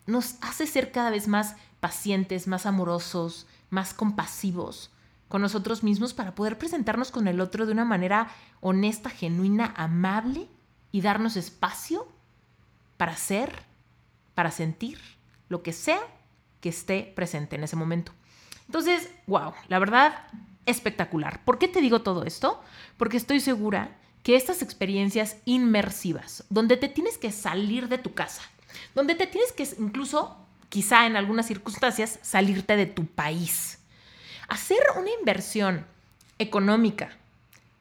nos 0.06 0.37
hace 0.42 0.66
ser 0.66 0.90
cada 0.90 1.10
vez 1.10 1.28
más 1.28 1.56
pacientes, 1.80 2.48
más 2.48 2.66
amorosos, 2.66 3.46
más 3.70 3.94
compasivos 3.94 4.90
con 5.28 5.42
nosotros 5.42 5.82
mismos 5.82 6.14
para 6.14 6.34
poder 6.34 6.56
presentarnos 6.56 7.10
con 7.10 7.28
el 7.28 7.40
otro 7.40 7.66
de 7.66 7.72
una 7.72 7.84
manera 7.84 8.28
honesta, 8.60 9.10
genuina, 9.10 9.75
amable 9.76 10.48
y 10.90 11.02
darnos 11.02 11.37
espacio 11.37 12.08
para 12.96 13.14
ser, 13.16 13.64
para 14.34 14.50
sentir 14.50 14.98
lo 15.49 15.62
que 15.62 15.73
sea 15.73 16.00
que 16.61 16.69
esté 16.69 17.12
presente 17.14 17.57
en 17.57 17.64
ese 17.64 17.76
momento. 17.76 18.12
Entonces, 18.67 19.09
wow, 19.26 19.52
la 19.69 19.78
verdad, 19.78 20.26
espectacular. 20.67 21.43
¿Por 21.45 21.59
qué 21.59 21.69
te 21.69 21.81
digo 21.81 22.02
todo 22.02 22.25
esto? 22.25 22.62
Porque 22.97 23.17
estoy 23.17 23.40
segura 23.40 23.97
que 24.23 24.37
estas 24.37 24.62
experiencias 24.62 25.37
inmersivas, 25.47 26.45
donde 26.50 26.76
te 26.76 26.88
tienes 26.88 27.17
que 27.17 27.33
salir 27.33 27.88
de 27.88 27.99
tu 27.99 28.12
casa, 28.14 28.43
donde 28.95 29.14
te 29.14 29.26
tienes 29.26 29.52
que 29.52 29.67
incluso, 29.78 30.37
quizá 30.69 31.07
en 31.07 31.17
algunas 31.17 31.47
circunstancias, 31.47 32.19
salirte 32.23 32.76
de 32.76 32.87
tu 32.87 33.07
país, 33.07 33.78
hacer 34.49 34.78
una 34.99 35.11
inversión 35.19 35.87
económica, 36.38 37.17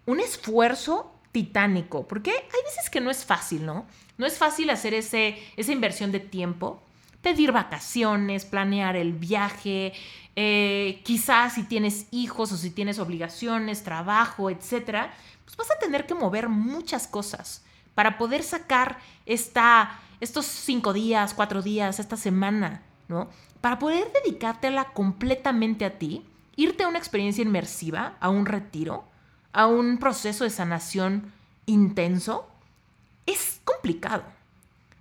un 0.06 0.20
esfuerzo 0.20 1.14
titánico, 1.34 2.08
porque 2.08 2.32
hay 2.32 2.64
veces 2.64 2.90
que 2.90 3.02
no 3.02 3.12
es 3.12 3.26
fácil, 3.26 3.66
¿no? 3.66 3.86
No 4.18 4.26
es 4.26 4.38
fácil 4.38 4.70
hacer 4.70 4.94
ese, 4.94 5.38
esa 5.58 5.72
inversión 5.72 6.12
de 6.12 6.20
tiempo, 6.20 6.82
pedir 7.22 7.52
vacaciones, 7.52 8.46
planear 8.46 8.96
el 8.96 9.14
viaje, 9.14 9.94
eh, 10.36 11.02
quizás 11.04 11.54
si 11.54 11.64
tienes 11.64 12.08
hijos 12.12 12.52
o 12.52 12.58
si 12.58 12.70
tienes 12.70 13.00
obligaciones, 13.00 13.84
trabajo, 13.84 14.50
etcétera, 14.50 15.12
pues 15.46 15.58
vas 15.58 15.72
a 15.72 15.80
tener 15.80 16.06
que 16.06 16.14
mover 16.14 16.50
muchas 16.50 17.08
cosas 17.08 17.64
para 17.96 18.18
poder 18.18 18.44
sacar 18.44 19.00
esta, 19.26 20.00
estos 20.20 20.46
cinco 20.46 20.94
días, 20.94 21.34
cuatro 21.34 21.62
días, 21.62 22.00
esta 22.00 22.18
semana, 22.18 22.84
¿no? 23.08 23.30
Para 23.62 23.80
poder 23.80 24.12
dedicártela 24.24 24.86
completamente 24.94 25.84
a 25.86 25.98
ti, 25.98 26.24
irte 26.56 26.84
a 26.84 26.88
una 26.88 27.00
experiencia 27.00 27.42
inmersiva, 27.42 28.16
a 28.20 28.30
un 28.30 28.46
retiro, 28.46 29.06
a 29.54 29.66
un 29.66 29.98
proceso 29.98 30.44
de 30.44 30.52
sanación 30.52 31.34
intenso, 31.66 32.48
es 33.26 33.60
complicado. 33.64 34.24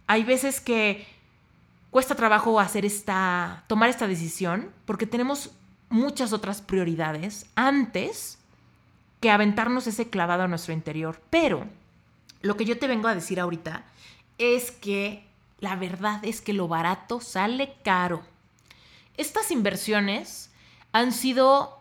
Hay 0.06 0.24
veces 0.24 0.60
que 0.60 1.06
cuesta 1.90 2.14
trabajo 2.14 2.60
hacer 2.60 2.84
esta, 2.84 3.64
tomar 3.66 3.88
esta 3.88 4.06
decisión 4.06 4.70
porque 4.84 5.06
tenemos 5.06 5.52
muchas 5.88 6.32
otras 6.32 6.60
prioridades 6.60 7.46
antes 7.54 8.38
que 9.20 9.30
aventarnos 9.30 9.86
ese 9.86 10.10
clavado 10.10 10.42
a 10.42 10.48
nuestro 10.48 10.72
interior. 10.72 11.20
Pero 11.30 11.66
lo 12.42 12.56
que 12.56 12.64
yo 12.64 12.78
te 12.78 12.86
vengo 12.86 13.08
a 13.08 13.14
decir 13.14 13.40
ahorita 13.40 13.84
es 14.38 14.70
que 14.70 15.26
la 15.58 15.76
verdad 15.76 16.24
es 16.24 16.40
que 16.40 16.52
lo 16.52 16.68
barato 16.68 17.20
sale 17.20 17.74
caro. 17.82 18.22
Estas 19.16 19.50
inversiones 19.50 20.50
han 20.92 21.12
sido, 21.12 21.80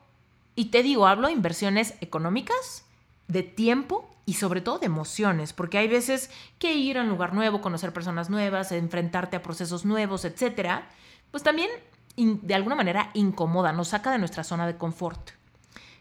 y 0.56 0.66
te 0.66 0.84
digo, 0.84 1.08
hablo 1.08 1.28
de 1.28 1.34
inversiones 1.34 1.96
económicas, 2.00 2.86
de 3.28 3.44
tiempo 3.44 4.15
y 4.26 4.34
sobre 4.34 4.62
todo 4.62 4.80
de 4.80 4.88
emociones, 4.88 5.54
porque 5.54 5.78
hay 5.78 5.88
veces 5.88 6.32
que 6.58 6.74
ir 6.74 6.98
a 6.98 7.02
un 7.02 7.10
lugar 7.10 7.34
nuevo, 7.34 7.62
conocer 7.62 7.94
personas 7.94 8.30
nuevas, 8.30 8.72
enfrentarte 8.72 9.36
a 9.36 9.44
procesos 9.44 9.86
nuevos, 9.86 10.26
etcétera, 10.26 10.90
pues 11.32 11.44
también 11.44 11.70
de 12.16 12.56
alguna 12.56 12.76
manera 12.76 13.12
incomoda, 13.14 13.74
nos 13.74 13.90
saca 13.90 14.12
de 14.12 14.20
nuestra 14.20 14.44
zona 14.44 14.66
de 14.66 14.78
confort. 14.78 15.32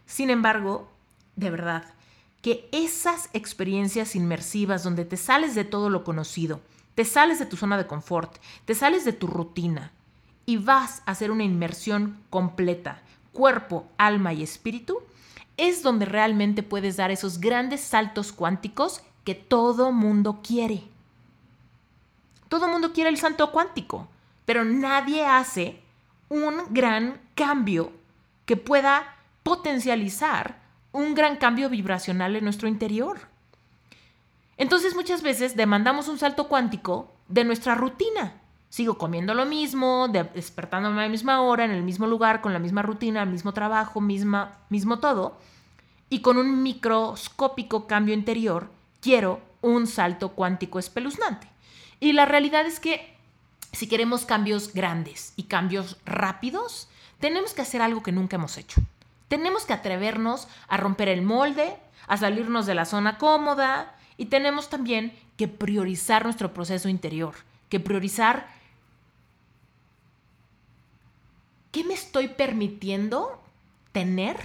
Sin 0.05 0.29
embargo, 0.29 0.89
de 1.35 1.49
verdad, 1.49 1.83
que 2.41 2.69
esas 2.71 3.29
experiencias 3.33 4.15
inmersivas 4.15 4.83
donde 4.83 5.03
te 5.03 5.17
sales 5.17 5.55
de 5.55 5.65
todo 5.65 5.89
lo 5.89 6.03
conocido, 6.03 6.61
te 6.93 7.03
sales 7.03 7.39
de 7.39 7.45
tu 7.45 7.57
zona 7.57 7.77
de 7.77 7.87
confort, 7.87 8.37
te 8.65 8.75
sales 8.75 9.03
de 9.03 9.13
tu 9.13 9.27
rutina 9.27 9.91
y 10.45 10.57
vas 10.57 11.01
a 11.05 11.11
hacer 11.11 11.31
una 11.31 11.43
inmersión 11.43 12.19
completa, 12.29 13.01
cuerpo, 13.33 13.87
alma 13.97 14.31
y 14.33 14.43
espíritu, 14.43 14.99
es 15.57 15.83
donde 15.83 16.05
realmente 16.05 16.63
puedes 16.63 16.97
dar 16.97 17.11
esos 17.11 17.39
grandes 17.39 17.81
saltos 17.81 18.31
cuánticos 18.31 19.01
que 19.23 19.35
todo 19.35 19.91
mundo 19.91 20.41
quiere. 20.43 20.83
Todo 22.49 22.67
mundo 22.67 22.93
quiere 22.93 23.09
el 23.09 23.17
salto 23.17 23.51
cuántico, 23.51 24.07
pero 24.45 24.63
nadie 24.63 25.25
hace 25.25 25.81
un 26.29 26.55
gran 26.69 27.19
cambio 27.33 27.91
que 28.45 28.57
pueda 28.57 29.15
potencializar 29.43 30.59
un 30.91 31.13
gran 31.13 31.35
cambio 31.37 31.69
vibracional 31.69 32.35
en 32.35 32.43
nuestro 32.43 32.67
interior. 32.67 33.19
Entonces 34.57 34.95
muchas 34.95 35.21
veces 35.21 35.55
demandamos 35.55 36.07
un 36.07 36.17
salto 36.17 36.47
cuántico 36.47 37.11
de 37.27 37.43
nuestra 37.43 37.75
rutina. 37.75 38.33
Sigo 38.75 38.97
comiendo 38.97 39.33
lo 39.33 39.45
mismo, 39.45 40.09
despertándome 40.09 40.99
a 40.99 41.03
la 41.03 41.09
misma 41.09 41.39
hora, 41.39 41.63
en 41.63 41.71
el 41.71 41.81
mismo 41.81 42.07
lugar, 42.07 42.41
con 42.41 42.51
la 42.51 42.59
misma 42.59 42.81
rutina, 42.81 43.23
el 43.23 43.29
mismo 43.29 43.53
trabajo, 43.53 44.01
misma, 44.01 44.57
mismo 44.67 44.99
todo. 44.99 45.39
y 46.09 46.19
con 46.19 46.35
un 46.35 46.61
microscópico 46.61 47.87
cambio 47.87 48.13
interior 48.13 48.69
quiero 48.99 49.39
un 49.61 49.87
salto 49.87 50.33
cuántico 50.33 50.77
espeluznante. 50.77 51.47
Y 52.01 52.11
la 52.11 52.25
realidad 52.25 52.65
es 52.65 52.81
que 52.81 53.15
si 53.71 53.87
queremos 53.87 54.25
cambios 54.25 54.73
grandes 54.73 55.31
y 55.37 55.43
cambios 55.43 55.95
rápidos, 56.03 56.89
tenemos 57.21 57.53
que 57.53 57.61
hacer 57.61 57.81
algo 57.81 58.03
que 58.03 58.11
nunca 58.11 58.35
hemos 58.35 58.57
hecho. 58.57 58.81
Tenemos 59.29 59.63
que 59.63 59.71
atrevernos 59.71 60.49
a 60.67 60.75
romper 60.75 61.07
el 61.07 61.21
molde, 61.21 61.77
a 62.07 62.17
salirnos 62.17 62.65
de 62.65 62.75
la 62.75 62.83
zona 62.83 63.19
cómoda 63.19 63.95
y 64.17 64.25
tenemos 64.25 64.69
también 64.69 65.17
que 65.37 65.47
priorizar 65.47 66.25
nuestro 66.25 66.53
proceso 66.53 66.89
interior, 66.89 67.35
que 67.69 67.79
priorizar 67.79 68.53
qué 71.75 71.83
me 71.83 71.93
estoy 71.93 72.29
permitiendo 72.29 73.37
tener, 73.91 74.37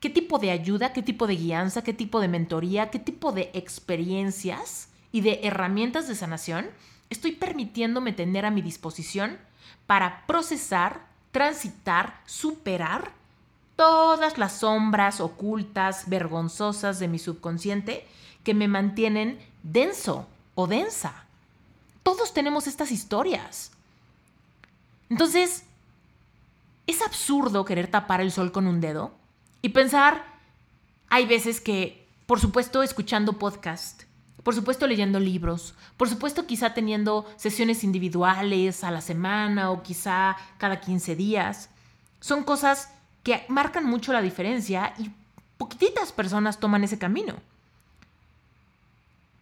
qué 0.00 0.08
tipo 0.08 0.38
de 0.38 0.50
ayuda, 0.50 0.94
qué 0.94 1.02
tipo 1.02 1.26
de 1.26 1.36
guianza, 1.36 1.84
qué 1.84 1.92
tipo 1.92 2.20
de 2.20 2.28
mentoría, 2.28 2.88
qué 2.88 2.98
tipo 2.98 3.32
de 3.32 3.50
experiencias 3.52 4.88
y 5.12 5.20
de 5.20 5.40
herramientas 5.42 6.08
de 6.08 6.14
sanación 6.14 6.70
estoy 7.10 7.32
permitiéndome 7.32 8.14
tener 8.14 8.46
a 8.46 8.50
mi 8.50 8.62
disposición 8.62 9.36
para 9.86 10.26
procesar, 10.26 11.04
transitar, 11.32 12.22
superar 12.24 13.12
todas 13.76 14.38
las 14.38 14.60
sombras 14.60 15.20
ocultas, 15.20 16.08
vergonzosas 16.08 16.98
de 16.98 17.08
mi 17.08 17.18
subconsciente 17.18 18.06
que 18.42 18.54
me 18.54 18.68
mantienen 18.68 19.38
denso 19.62 20.26
o 20.54 20.66
densa. 20.66 21.26
Todos 22.02 22.32
tenemos 22.32 22.66
estas 22.66 22.90
historias. 22.90 23.72
Entonces, 25.10 25.64
es 26.92 27.02
absurdo 27.02 27.64
querer 27.64 27.88
tapar 27.88 28.20
el 28.20 28.30
sol 28.30 28.52
con 28.52 28.66
un 28.66 28.80
dedo 28.80 29.14
y 29.62 29.70
pensar, 29.70 30.24
hay 31.08 31.26
veces 31.26 31.60
que, 31.60 32.06
por 32.26 32.40
supuesto, 32.40 32.82
escuchando 32.82 33.38
podcast, 33.38 34.02
por 34.42 34.54
supuesto 34.54 34.86
leyendo 34.86 35.20
libros, 35.20 35.74
por 35.96 36.08
supuesto 36.08 36.46
quizá 36.46 36.74
teniendo 36.74 37.26
sesiones 37.36 37.84
individuales 37.84 38.84
a 38.84 38.90
la 38.90 39.00
semana 39.00 39.70
o 39.70 39.82
quizá 39.82 40.36
cada 40.58 40.80
15 40.80 41.16
días, 41.16 41.70
son 42.20 42.44
cosas 42.44 42.92
que 43.22 43.44
marcan 43.48 43.84
mucho 43.84 44.12
la 44.12 44.20
diferencia 44.20 44.94
y 44.98 45.10
poquititas 45.58 46.12
personas 46.12 46.60
toman 46.60 46.84
ese 46.84 46.98
camino. 46.98 47.36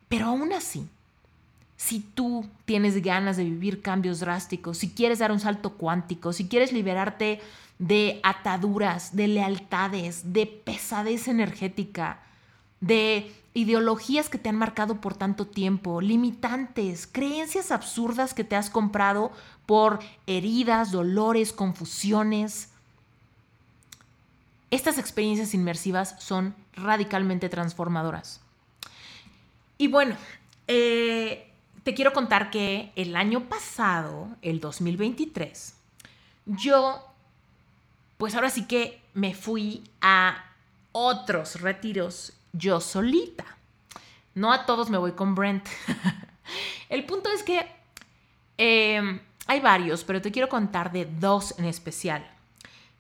Pero 0.09 0.27
aún 0.27 0.53
así, 0.53 0.89
si 1.81 2.01
tú 2.01 2.47
tienes 2.67 3.03
ganas 3.03 3.39
de 3.39 3.45
vivir 3.45 3.81
cambios 3.81 4.21
drásticos, 4.21 4.77
si 4.77 4.91
quieres 4.91 5.21
dar 5.21 5.33
un 5.33 5.41
salto 5.41 5.79
cuántico, 5.79 6.35
si 6.35 6.47
quieres 6.47 6.75
liberarte 6.75 7.41
de 7.79 8.21
ataduras, 8.23 9.17
de 9.17 9.29
lealtades, 9.29 10.35
de 10.35 10.45
pesadez 10.45 11.27
energética, 11.27 12.21
de 12.83 13.35
ideologías 13.55 14.29
que 14.29 14.37
te 14.37 14.51
han 14.51 14.57
marcado 14.57 15.01
por 15.01 15.17
tanto 15.17 15.47
tiempo, 15.47 16.03
limitantes, 16.03 17.07
creencias 17.07 17.71
absurdas 17.71 18.35
que 18.35 18.45
te 18.45 18.57
has 18.57 18.69
comprado 18.69 19.33
por 19.65 20.01
heridas, 20.27 20.93
dolores, 20.93 21.51
confusiones, 21.51 22.69
estas 24.71 24.99
experiencias 24.99 25.55
inmersivas 25.55 26.15
son 26.19 26.55
radicalmente 26.75 27.49
transformadoras. 27.49 28.43
Y 29.79 29.89
bueno, 29.89 30.15
eh, 30.69 31.50
te 31.91 31.95
quiero 31.97 32.13
contar 32.13 32.53
que 32.53 32.93
el 32.95 33.17
año 33.17 33.49
pasado, 33.49 34.29
el 34.43 34.61
2023, 34.61 35.75
yo, 36.47 37.05
pues 38.17 38.37
ahora 38.37 38.49
sí 38.49 38.69
que 38.69 39.03
me 39.13 39.35
fui 39.35 39.83
a 40.01 40.53
otros 40.93 41.61
retiros 41.61 42.33
yo 42.53 42.81
solita. 42.81 43.45
No 44.37 44.53
a 44.53 44.67
todos 44.67 44.89
me 44.89 44.99
voy 44.99 45.13
con 45.15 45.35
Brent. 45.35 45.67
el 46.91 47.05
punto 47.07 47.29
es 47.33 47.43
que 47.43 47.67
eh, 48.57 49.21
hay 49.49 49.59
varios, 49.59 50.05
pero 50.05 50.23
te 50.23 50.31
quiero 50.31 50.49
contar 50.49 50.93
de 50.93 51.07
dos 51.07 51.59
en 51.59 51.65
especial. 51.65 52.25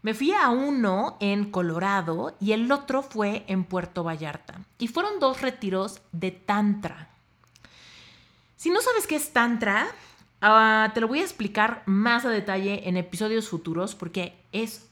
Me 0.02 0.14
fui 0.14 0.32
a 0.32 0.48
uno 0.48 1.16
en 1.20 1.52
Colorado 1.52 2.36
y 2.40 2.50
el 2.50 2.72
otro 2.72 3.04
fue 3.04 3.44
en 3.46 3.62
Puerto 3.62 4.02
Vallarta. 4.02 4.62
Y 4.80 4.88
fueron 4.88 5.20
dos 5.20 5.42
retiros 5.42 6.00
de 6.10 6.32
Tantra. 6.32 7.09
Si 8.60 8.68
no 8.68 8.82
sabes 8.82 9.06
qué 9.06 9.16
es 9.16 9.32
Tantra, 9.32 9.86
ah, 10.42 10.90
te 10.92 11.00
lo 11.00 11.08
voy 11.08 11.20
a 11.20 11.22
explicar 11.22 11.82
más 11.86 12.26
a 12.26 12.28
detalle 12.28 12.90
en 12.90 12.98
episodios 12.98 13.48
futuros 13.48 13.94
porque 13.94 14.34
es 14.52 14.86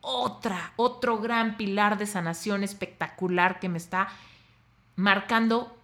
otra, 0.00 0.72
otro 0.76 1.18
gran 1.18 1.58
pilar 1.58 1.98
de 1.98 2.06
sanación 2.06 2.64
espectacular 2.64 3.60
que 3.60 3.68
me 3.68 3.76
está 3.76 4.08
marcando 4.96 5.76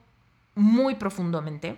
muy 0.55 0.95
profundamente. 0.95 1.77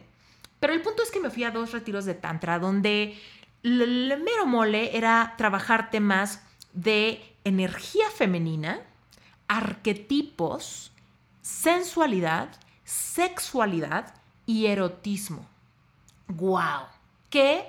Pero 0.61 0.73
el 0.73 0.83
punto 0.83 1.03
es 1.03 1.11
que 1.11 1.19
me 1.19 1.31
fui 1.31 1.43
a 1.43 1.51
dos 1.51 1.73
retiros 1.73 2.05
de 2.05 2.15
Tantra 2.15 2.61
donde 2.61 3.21
el 3.65 4.23
mero 4.23 4.47
mole 4.47 4.97
era 4.97 5.35
trabajar 5.37 5.91
temas 5.91 6.45
de 6.75 7.35
energía 7.43 8.09
femenina, 8.15 8.83
arquetipos, 9.49 10.93
sensualidad, 11.43 12.51
sexualidad 12.85 14.15
y 14.51 14.67
erotismo. 14.67 15.47
¡Guau! 16.27 16.87
¡Qué 17.31 17.69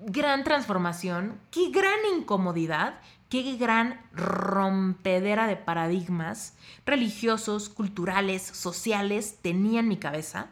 gran 0.00 0.42
transformación! 0.42 1.38
¡Qué 1.52 1.70
gran 1.70 2.00
incomodidad! 2.16 2.98
¡Qué 3.28 3.56
gran 3.56 4.00
rompedera 4.12 5.46
de 5.46 5.54
paradigmas 5.54 6.54
religiosos, 6.84 7.68
culturales, 7.68 8.42
sociales 8.42 9.38
tenía 9.40 9.78
en 9.78 9.86
mi 9.86 9.98
cabeza! 9.98 10.48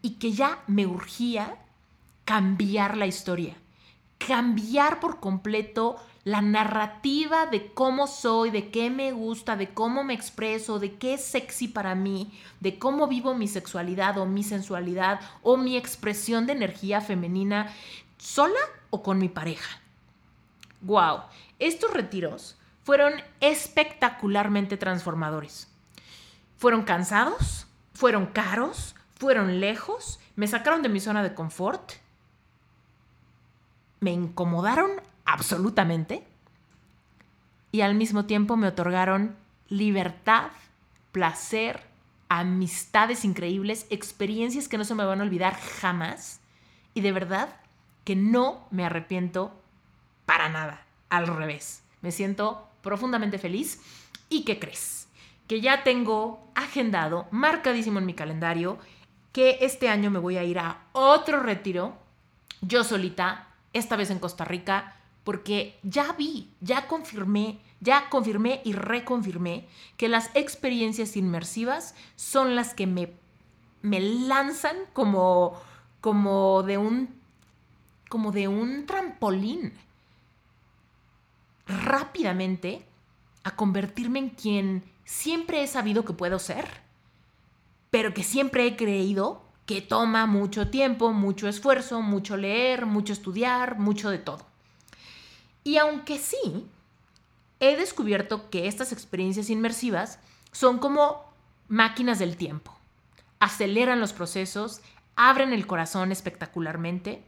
Y 0.00 0.12
que 0.12 0.32
ya 0.32 0.62
me 0.66 0.86
urgía 0.86 1.58
cambiar 2.24 2.96
la 2.96 3.06
historia, 3.06 3.54
cambiar 4.16 4.98
por 4.98 5.20
completo 5.20 5.96
la 6.26 6.42
narrativa 6.42 7.46
de 7.46 7.72
cómo 7.72 8.08
soy, 8.08 8.50
de 8.50 8.72
qué 8.72 8.90
me 8.90 9.12
gusta, 9.12 9.54
de 9.54 9.68
cómo 9.72 10.02
me 10.02 10.12
expreso, 10.12 10.80
de 10.80 10.96
qué 10.96 11.14
es 11.14 11.24
sexy 11.24 11.68
para 11.68 11.94
mí, 11.94 12.36
de 12.58 12.80
cómo 12.80 13.06
vivo 13.06 13.36
mi 13.36 13.46
sexualidad 13.46 14.18
o 14.18 14.26
mi 14.26 14.42
sensualidad 14.42 15.20
o 15.44 15.56
mi 15.56 15.76
expresión 15.76 16.44
de 16.48 16.54
energía 16.54 17.00
femenina, 17.00 17.72
sola 18.18 18.58
o 18.90 19.04
con 19.04 19.18
mi 19.18 19.28
pareja. 19.28 19.78
¡Wow! 20.80 21.20
Estos 21.60 21.94
retiros 21.94 22.56
fueron 22.82 23.12
espectacularmente 23.38 24.76
transformadores. 24.76 25.68
Fueron 26.58 26.82
cansados, 26.82 27.68
fueron 27.94 28.26
caros, 28.26 28.96
fueron 29.14 29.60
lejos, 29.60 30.18
me 30.34 30.48
sacaron 30.48 30.82
de 30.82 30.88
mi 30.88 30.98
zona 30.98 31.22
de 31.22 31.34
confort, 31.34 31.92
me 34.00 34.10
incomodaron 34.10 34.90
absolutamente. 35.26 36.24
Y 37.72 37.82
al 37.82 37.94
mismo 37.94 38.24
tiempo 38.24 38.56
me 38.56 38.68
otorgaron 38.68 39.36
libertad, 39.68 40.50
placer, 41.12 41.82
amistades 42.28 43.24
increíbles, 43.24 43.86
experiencias 43.90 44.68
que 44.68 44.78
no 44.78 44.84
se 44.84 44.94
me 44.94 45.04
van 45.04 45.20
a 45.20 45.24
olvidar 45.24 45.54
jamás. 45.54 46.40
Y 46.94 47.02
de 47.02 47.12
verdad 47.12 47.48
que 48.04 48.16
no 48.16 48.66
me 48.70 48.84
arrepiento 48.84 49.52
para 50.24 50.48
nada. 50.48 50.86
Al 51.10 51.26
revés, 51.26 51.82
me 52.00 52.12
siento 52.12 52.68
profundamente 52.82 53.38
feliz. 53.38 53.80
¿Y 54.28 54.44
qué 54.44 54.58
crees? 54.58 55.08
Que 55.46 55.60
ya 55.60 55.84
tengo 55.84 56.48
agendado, 56.54 57.26
marcadísimo 57.30 57.98
en 57.98 58.06
mi 58.06 58.14
calendario, 58.14 58.78
que 59.32 59.58
este 59.60 59.88
año 59.88 60.10
me 60.10 60.18
voy 60.18 60.38
a 60.38 60.44
ir 60.44 60.58
a 60.58 60.84
otro 60.92 61.40
retiro, 61.40 61.94
yo 62.62 62.84
solita, 62.84 63.48
esta 63.72 63.96
vez 63.96 64.10
en 64.10 64.18
Costa 64.18 64.44
Rica, 64.44 64.96
porque 65.26 65.76
ya 65.82 66.12
vi, 66.12 66.48
ya 66.60 66.86
confirmé, 66.86 67.58
ya 67.80 68.08
confirmé 68.10 68.60
y 68.64 68.74
reconfirmé 68.74 69.66
que 69.96 70.08
las 70.08 70.30
experiencias 70.34 71.16
inmersivas 71.16 71.96
son 72.14 72.54
las 72.54 72.74
que 72.74 72.86
me, 72.86 73.12
me 73.82 73.98
lanzan 73.98 74.76
como, 74.92 75.60
como 76.00 76.62
de 76.62 76.78
un 76.78 77.16
como 78.08 78.30
de 78.30 78.46
un 78.46 78.86
trampolín 78.86 79.72
rápidamente 81.66 82.86
a 83.42 83.56
convertirme 83.56 84.20
en 84.20 84.28
quien 84.30 84.84
siempre 85.04 85.60
he 85.60 85.66
sabido 85.66 86.04
que 86.04 86.12
puedo 86.12 86.38
ser, 86.38 86.68
pero 87.90 88.14
que 88.14 88.22
siempre 88.22 88.64
he 88.64 88.76
creído 88.76 89.42
que 89.66 89.82
toma 89.82 90.26
mucho 90.26 90.70
tiempo, 90.70 91.12
mucho 91.12 91.48
esfuerzo, 91.48 92.00
mucho 92.00 92.36
leer, 92.36 92.86
mucho 92.86 93.12
estudiar, 93.12 93.80
mucho 93.80 94.08
de 94.10 94.18
todo. 94.18 94.55
Y 95.66 95.78
aunque 95.78 96.20
sí, 96.20 96.64
he 97.58 97.76
descubierto 97.76 98.50
que 98.50 98.68
estas 98.68 98.92
experiencias 98.92 99.50
inmersivas 99.50 100.20
son 100.52 100.78
como 100.78 101.24
máquinas 101.66 102.20
del 102.20 102.36
tiempo. 102.36 102.72
Aceleran 103.40 103.98
los 103.98 104.12
procesos, 104.12 104.80
abren 105.16 105.52
el 105.52 105.66
corazón 105.66 106.12
espectacularmente 106.12 107.24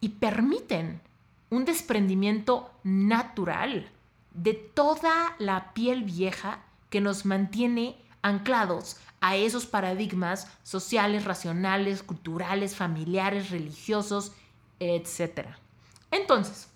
y 0.00 0.08
permiten 0.08 1.00
un 1.48 1.64
desprendimiento 1.64 2.72
natural 2.82 3.88
de 4.34 4.54
toda 4.54 5.36
la 5.38 5.72
piel 5.74 6.02
vieja 6.02 6.58
que 6.88 7.00
nos 7.00 7.24
mantiene 7.24 7.94
anclados 8.22 8.96
a 9.20 9.36
esos 9.36 9.64
paradigmas 9.64 10.48
sociales, 10.64 11.24
racionales, 11.24 12.02
culturales, 12.02 12.74
familiares, 12.74 13.50
religiosos, 13.50 14.32
etc. 14.80 15.50
Entonces, 16.10 16.69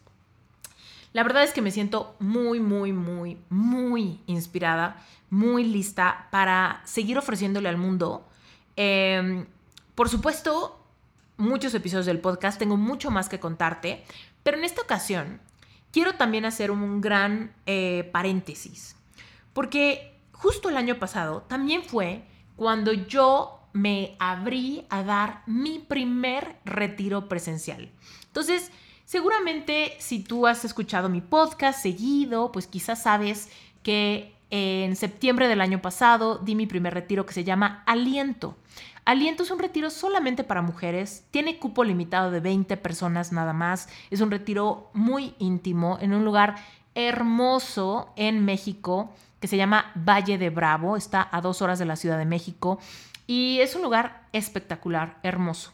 la 1.14 1.22
verdad 1.22 1.44
es 1.44 1.52
que 1.52 1.62
me 1.62 1.70
siento 1.70 2.16
muy, 2.18 2.58
muy, 2.58 2.92
muy, 2.92 3.38
muy 3.48 4.20
inspirada, 4.26 5.00
muy 5.30 5.62
lista 5.62 6.26
para 6.32 6.82
seguir 6.84 7.16
ofreciéndole 7.16 7.68
al 7.68 7.76
mundo. 7.76 8.28
Em, 8.74 9.46
por 9.94 10.08
supuesto, 10.08 10.84
muchos 11.36 11.72
episodios 11.72 12.06
del 12.06 12.18
podcast, 12.18 12.58
tengo 12.58 12.76
mucho 12.76 13.12
más 13.12 13.28
que 13.28 13.38
contarte, 13.38 14.02
pero 14.42 14.58
en 14.58 14.64
esta 14.64 14.82
ocasión 14.82 15.40
quiero 15.92 16.14
también 16.14 16.46
hacer 16.46 16.72
un 16.72 17.00
gran 17.00 17.54
eh, 17.66 18.10
paréntesis, 18.12 18.96
porque 19.52 20.18
justo 20.32 20.68
el 20.68 20.76
año 20.76 20.98
pasado 20.98 21.42
también 21.42 21.84
fue 21.84 22.24
cuando 22.56 22.92
yo 22.92 23.60
me 23.72 24.16
abrí 24.18 24.84
a 24.90 25.04
dar 25.04 25.44
mi 25.46 25.78
primer 25.78 26.56
retiro 26.64 27.28
presencial. 27.28 27.88
Entonces, 28.26 28.72
seguramente 29.04 29.94
si 29.98 30.20
tú 30.20 30.46
has 30.46 30.64
escuchado 30.64 31.08
mi 31.08 31.20
podcast 31.20 31.82
seguido, 31.82 32.52
pues 32.52 32.66
quizás 32.66 33.02
sabes 33.02 33.48
que 33.82 34.34
en 34.50 34.94
septiembre 34.96 35.48
del 35.48 35.60
año 35.60 35.82
pasado 35.82 36.38
di 36.38 36.54
mi 36.54 36.66
primer 36.66 36.94
retiro 36.94 37.26
que 37.26 37.34
se 37.34 37.44
llama 37.44 37.82
Aliento. 37.86 38.56
Aliento 39.04 39.42
es 39.42 39.50
un 39.50 39.58
retiro 39.58 39.90
solamente 39.90 40.44
para 40.44 40.62
mujeres, 40.62 41.24
tiene 41.30 41.58
cupo 41.58 41.84
limitado 41.84 42.30
de 42.30 42.40
20 42.40 42.76
personas 42.78 43.32
nada 43.32 43.52
más, 43.52 43.88
es 44.10 44.20
un 44.20 44.30
retiro 44.30 44.90
muy 44.94 45.34
íntimo 45.38 45.98
en 46.00 46.14
un 46.14 46.24
lugar 46.24 46.54
hermoso 46.94 48.12
en 48.16 48.44
México 48.44 49.12
que 49.40 49.48
se 49.48 49.58
llama 49.58 49.92
Valle 49.94 50.38
de 50.38 50.48
Bravo, 50.48 50.96
está 50.96 51.28
a 51.30 51.42
dos 51.42 51.60
horas 51.60 51.78
de 51.78 51.84
la 51.84 51.96
Ciudad 51.96 52.16
de 52.16 52.24
México 52.24 52.78
y 53.26 53.58
es 53.60 53.74
un 53.74 53.82
lugar 53.82 54.26
espectacular, 54.32 55.18
hermoso. 55.22 55.72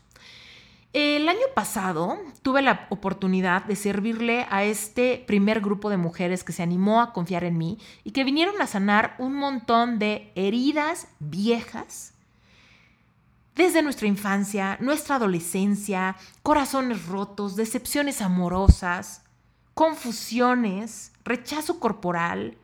El 0.93 1.29
año 1.29 1.47
pasado 1.55 2.19
tuve 2.43 2.63
la 2.63 2.89
oportunidad 2.91 3.65
de 3.65 3.77
servirle 3.77 4.47
a 4.51 4.65
este 4.65 5.23
primer 5.25 5.61
grupo 5.61 5.89
de 5.89 5.97
mujeres 5.97 6.43
que 6.43 6.53
se 6.53 6.65
animó 6.65 7.01
a 7.01 7.13
confiar 7.13 7.45
en 7.45 7.59
mí 7.59 7.79
y 8.03 8.11
que 8.11 8.25
vinieron 8.25 8.61
a 8.61 8.67
sanar 8.67 9.15
un 9.19 9.35
montón 9.35 10.01
de 10.01 10.33
heridas 10.35 11.07
viejas 11.21 12.15
desde 13.55 13.83
nuestra 13.83 14.09
infancia, 14.09 14.79
nuestra 14.81 15.17
adolescencia, 15.17 16.17
corazones 16.43 17.07
rotos, 17.07 17.55
decepciones 17.55 18.21
amorosas, 18.21 19.23
confusiones, 19.75 21.13
rechazo 21.25 21.79
corporal, 21.79 22.57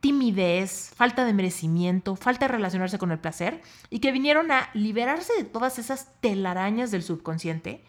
timidez, 0.00 0.90
falta 0.94 1.24
de 1.24 1.32
merecimiento, 1.32 2.16
falta 2.16 2.46
de 2.46 2.52
relacionarse 2.52 2.98
con 2.98 3.10
el 3.10 3.18
placer, 3.18 3.62
y 3.90 3.98
que 3.98 4.12
vinieron 4.12 4.52
a 4.52 4.70
liberarse 4.74 5.32
de 5.34 5.44
todas 5.44 5.78
esas 5.78 6.08
telarañas 6.20 6.90
del 6.90 7.02
subconsciente 7.02 7.82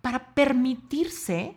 para 0.00 0.34
permitirse 0.34 1.56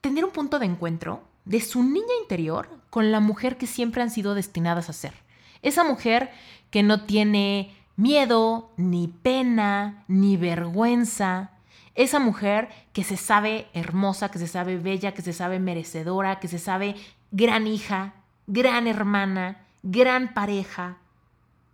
tener 0.00 0.24
un 0.24 0.32
punto 0.32 0.58
de 0.58 0.66
encuentro 0.66 1.22
de 1.44 1.60
su 1.60 1.82
niña 1.82 2.14
interior 2.22 2.68
con 2.90 3.12
la 3.12 3.20
mujer 3.20 3.56
que 3.56 3.66
siempre 3.66 4.02
han 4.02 4.10
sido 4.10 4.34
destinadas 4.34 4.88
a 4.88 4.92
ser. 4.92 5.14
Esa 5.62 5.84
mujer 5.84 6.30
que 6.70 6.82
no 6.82 7.04
tiene 7.04 7.74
miedo, 7.96 8.72
ni 8.76 9.08
pena, 9.08 10.04
ni 10.08 10.36
vergüenza. 10.36 11.50
Esa 11.94 12.18
mujer 12.18 12.68
que 12.92 13.04
se 13.04 13.16
sabe 13.16 13.68
hermosa, 13.72 14.30
que 14.30 14.38
se 14.38 14.48
sabe 14.48 14.78
bella, 14.78 15.14
que 15.14 15.22
se 15.22 15.32
sabe 15.32 15.60
merecedora, 15.60 16.40
que 16.40 16.48
se 16.48 16.58
sabe 16.58 16.96
gran 17.34 17.66
hija, 17.66 18.14
gran 18.46 18.86
hermana, 18.86 19.66
gran 19.82 20.34
pareja. 20.34 20.98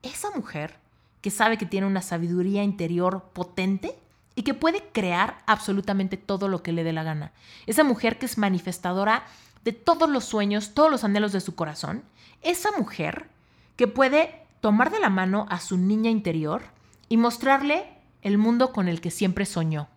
Esa 0.02 0.30
mujer 0.30 0.78
que 1.20 1.30
sabe 1.30 1.58
que 1.58 1.66
tiene 1.66 1.86
una 1.86 2.00
sabiduría 2.00 2.64
interior 2.64 3.24
potente 3.34 3.94
y 4.34 4.42
que 4.42 4.54
puede 4.54 4.82
crear 4.90 5.42
absolutamente 5.46 6.16
todo 6.16 6.48
lo 6.48 6.62
que 6.62 6.72
le 6.72 6.82
dé 6.82 6.94
la 6.94 7.02
gana. 7.02 7.32
Esa 7.66 7.84
mujer 7.84 8.18
que 8.18 8.24
es 8.24 8.38
manifestadora 8.38 9.24
de 9.62 9.72
todos 9.72 10.08
los 10.08 10.24
sueños, 10.24 10.72
todos 10.72 10.90
los 10.90 11.04
anhelos 11.04 11.32
de 11.32 11.42
su 11.42 11.54
corazón. 11.54 12.04
Esa 12.40 12.70
mujer 12.78 13.28
que 13.76 13.86
puede 13.86 14.46
tomar 14.62 14.90
de 14.90 15.00
la 15.00 15.10
mano 15.10 15.44
a 15.50 15.60
su 15.60 15.76
niña 15.76 16.10
interior 16.10 16.62
y 17.10 17.18
mostrarle 17.18 17.84
el 18.22 18.38
mundo 18.38 18.72
con 18.72 18.88
el 18.88 19.02
que 19.02 19.10
siempre 19.10 19.44
soñó. 19.44 19.88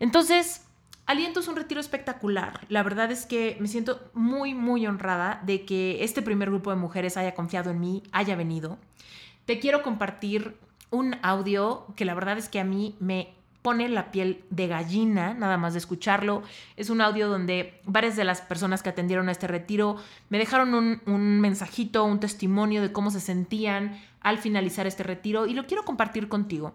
Entonces, 0.00 0.66
Aliento 1.10 1.40
es 1.40 1.48
un 1.48 1.56
retiro 1.56 1.80
espectacular. 1.80 2.60
La 2.68 2.84
verdad 2.84 3.10
es 3.10 3.26
que 3.26 3.56
me 3.58 3.66
siento 3.66 4.00
muy, 4.14 4.54
muy 4.54 4.86
honrada 4.86 5.42
de 5.44 5.64
que 5.64 6.04
este 6.04 6.22
primer 6.22 6.50
grupo 6.50 6.70
de 6.70 6.76
mujeres 6.76 7.16
haya 7.16 7.34
confiado 7.34 7.72
en 7.72 7.80
mí, 7.80 8.04
haya 8.12 8.36
venido. 8.36 8.78
Te 9.44 9.58
quiero 9.58 9.82
compartir 9.82 10.56
un 10.90 11.16
audio 11.22 11.84
que 11.96 12.04
la 12.04 12.14
verdad 12.14 12.38
es 12.38 12.48
que 12.48 12.60
a 12.60 12.64
mí 12.64 12.94
me 13.00 13.34
pone 13.60 13.88
la 13.88 14.12
piel 14.12 14.44
de 14.50 14.68
gallina, 14.68 15.34
nada 15.34 15.56
más 15.56 15.72
de 15.72 15.80
escucharlo. 15.80 16.44
Es 16.76 16.90
un 16.90 17.00
audio 17.00 17.28
donde 17.28 17.80
varias 17.86 18.14
de 18.14 18.22
las 18.22 18.40
personas 18.40 18.84
que 18.84 18.90
atendieron 18.90 19.28
a 19.28 19.32
este 19.32 19.48
retiro 19.48 19.96
me 20.28 20.38
dejaron 20.38 20.74
un, 20.74 21.02
un, 21.06 21.40
mensajito, 21.40 22.04
un 22.04 22.20
testimonio 22.20 22.82
de 22.82 22.92
cómo 22.92 23.10
se 23.10 23.18
sentían 23.18 24.00
al 24.20 24.38
finalizar 24.38 24.86
este 24.86 25.02
retiro 25.02 25.48
y 25.48 25.54
lo 25.54 25.66
quiero 25.66 25.84
compartir 25.84 26.28
contigo 26.28 26.72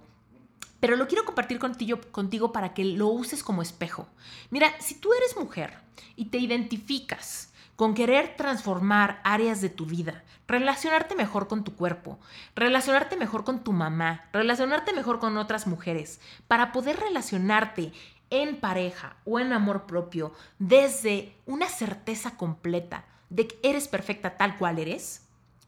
pero 0.85 0.97
lo 0.97 1.07
quiero 1.07 1.25
compartir 1.25 1.57
contigo, 1.57 1.99
contigo 2.11 2.51
para 2.51 2.75
que 2.75 2.85
lo 2.85 3.07
uses 3.07 3.43
como 3.43 3.63
espejo. 3.63 4.07
Mira, 4.51 4.71
si 4.77 4.93
tú 4.93 5.13
eres 5.15 5.35
mujer 5.35 5.73
y 6.15 6.25
te 6.25 6.37
identificas 6.37 7.51
con 7.75 7.95
querer 7.95 8.35
transformar 8.37 9.19
áreas 9.23 9.61
de 9.61 9.69
tu 9.69 9.87
vida, 9.87 10.23
relacionarte 10.47 11.15
mejor 11.15 11.47
con 11.47 11.63
tu 11.63 11.75
cuerpo, 11.75 12.19
relacionarte 12.55 13.17
mejor 13.17 13.43
con 13.43 13.63
tu 13.63 13.73
mamá, 13.73 14.29
relacionarte 14.31 14.93
mejor 14.93 15.17
con 15.17 15.37
otras 15.37 15.65
mujeres, 15.65 16.21
para 16.47 16.71
poder 16.71 16.99
relacionarte 16.99 17.91
en 18.29 18.59
pareja 18.59 19.17
o 19.25 19.39
en 19.39 19.53
amor 19.53 19.87
propio 19.87 20.33
desde 20.59 21.35
una 21.47 21.67
certeza 21.67 22.37
completa 22.37 23.05
de 23.31 23.47
que 23.47 23.57
eres 23.63 23.87
perfecta 23.87 24.37
tal 24.37 24.55
cual 24.55 24.77
eres, 24.77 25.24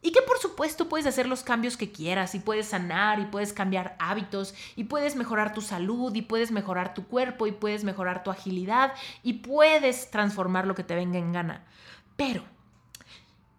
y 0.07 0.11
que 0.13 0.21
por 0.21 0.37
supuesto 0.39 0.87
puedes 0.87 1.05
hacer 1.05 1.27
los 1.27 1.43
cambios 1.43 1.75
que 1.75 1.91
quieras 1.91 2.33
y 2.33 2.39
puedes 2.39 2.67
sanar 2.67 3.19
y 3.19 3.25
puedes 3.25 3.51
cambiar 3.51 3.97
hábitos 3.99 4.55
y 4.77 4.85
puedes 4.85 5.17
mejorar 5.17 5.51
tu 5.51 5.59
salud 5.59 6.15
y 6.15 6.21
puedes 6.21 6.49
mejorar 6.49 6.93
tu 6.93 7.07
cuerpo 7.07 7.45
y 7.45 7.51
puedes 7.51 7.83
mejorar 7.83 8.23
tu 8.23 8.31
agilidad 8.31 8.93
y 9.21 9.33
puedes 9.33 10.09
transformar 10.09 10.65
lo 10.65 10.75
que 10.75 10.85
te 10.85 10.95
venga 10.95 11.19
en 11.19 11.33
gana. 11.33 11.65
Pero 12.15 12.45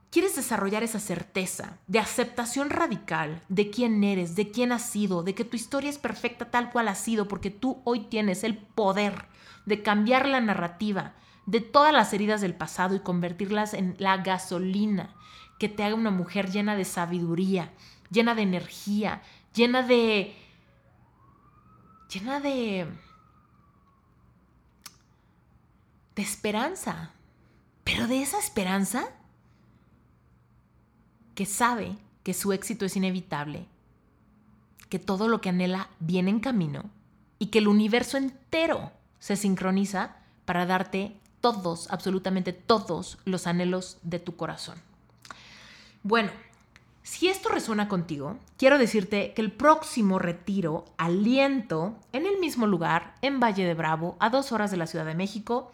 quieres 0.08 0.36
desarrollar 0.36 0.82
esa 0.82 1.00
certeza 1.00 1.76
de 1.86 1.98
aceptación 1.98 2.70
radical 2.70 3.42
de 3.50 3.68
quién 3.68 4.02
eres, 4.02 4.34
de 4.34 4.50
quién 4.50 4.72
has 4.72 4.88
sido, 4.88 5.22
de 5.22 5.34
que 5.34 5.44
tu 5.44 5.54
historia 5.54 5.90
es 5.90 5.98
perfecta 5.98 6.50
tal 6.50 6.70
cual 6.70 6.88
ha 6.88 6.94
sido 6.94 7.28
porque 7.28 7.50
tú 7.50 7.82
hoy 7.84 8.06
tienes 8.06 8.42
el 8.42 8.56
poder 8.56 9.26
de 9.66 9.82
cambiar 9.82 10.26
la 10.26 10.40
narrativa 10.40 11.12
de 11.44 11.60
todas 11.60 11.92
las 11.92 12.14
heridas 12.14 12.40
del 12.40 12.54
pasado 12.54 12.94
y 12.94 13.00
convertirlas 13.00 13.74
en 13.74 13.96
la 13.98 14.16
gasolina 14.16 15.14
que 15.58 15.68
te 15.68 15.82
haga 15.82 15.94
una 15.94 16.10
mujer 16.10 16.50
llena 16.50 16.76
de 16.76 16.84
sabiduría, 16.84 17.72
llena 18.10 18.34
de 18.34 18.42
energía, 18.42 19.22
llena 19.54 19.82
de... 19.82 20.36
llena 22.10 22.40
de... 22.40 22.86
de 26.14 26.22
esperanza. 26.22 27.12
Pero 27.84 28.06
de 28.06 28.22
esa 28.22 28.38
esperanza 28.38 29.08
que 31.34 31.46
sabe 31.46 31.96
que 32.22 32.34
su 32.34 32.52
éxito 32.52 32.84
es 32.84 32.96
inevitable, 32.96 33.66
que 34.88 34.98
todo 34.98 35.28
lo 35.28 35.40
que 35.40 35.48
anhela 35.48 35.88
viene 35.98 36.30
en 36.30 36.40
camino 36.40 36.90
y 37.38 37.46
que 37.46 37.60
el 37.60 37.68
universo 37.68 38.16
entero 38.16 38.92
se 39.18 39.36
sincroniza 39.36 40.16
para 40.44 40.66
darte 40.66 41.18
todos, 41.40 41.90
absolutamente 41.90 42.52
todos 42.52 43.18
los 43.24 43.46
anhelos 43.46 43.98
de 44.02 44.18
tu 44.18 44.36
corazón. 44.36 44.78
Bueno, 46.02 46.30
si 47.02 47.28
esto 47.28 47.48
resuena 47.48 47.88
contigo, 47.88 48.36
quiero 48.58 48.78
decirte 48.78 49.32
que 49.32 49.40
el 49.40 49.50
próximo 49.50 50.18
retiro, 50.18 50.84
Aliento, 50.98 51.96
en 52.12 52.26
el 52.26 52.38
mismo 52.38 52.66
lugar, 52.66 53.14
en 53.22 53.40
Valle 53.40 53.64
de 53.64 53.74
Bravo, 53.74 54.16
a 54.20 54.28
dos 54.28 54.52
horas 54.52 54.70
de 54.70 54.76
la 54.76 54.86
Ciudad 54.86 55.06
de 55.06 55.14
México, 55.14 55.72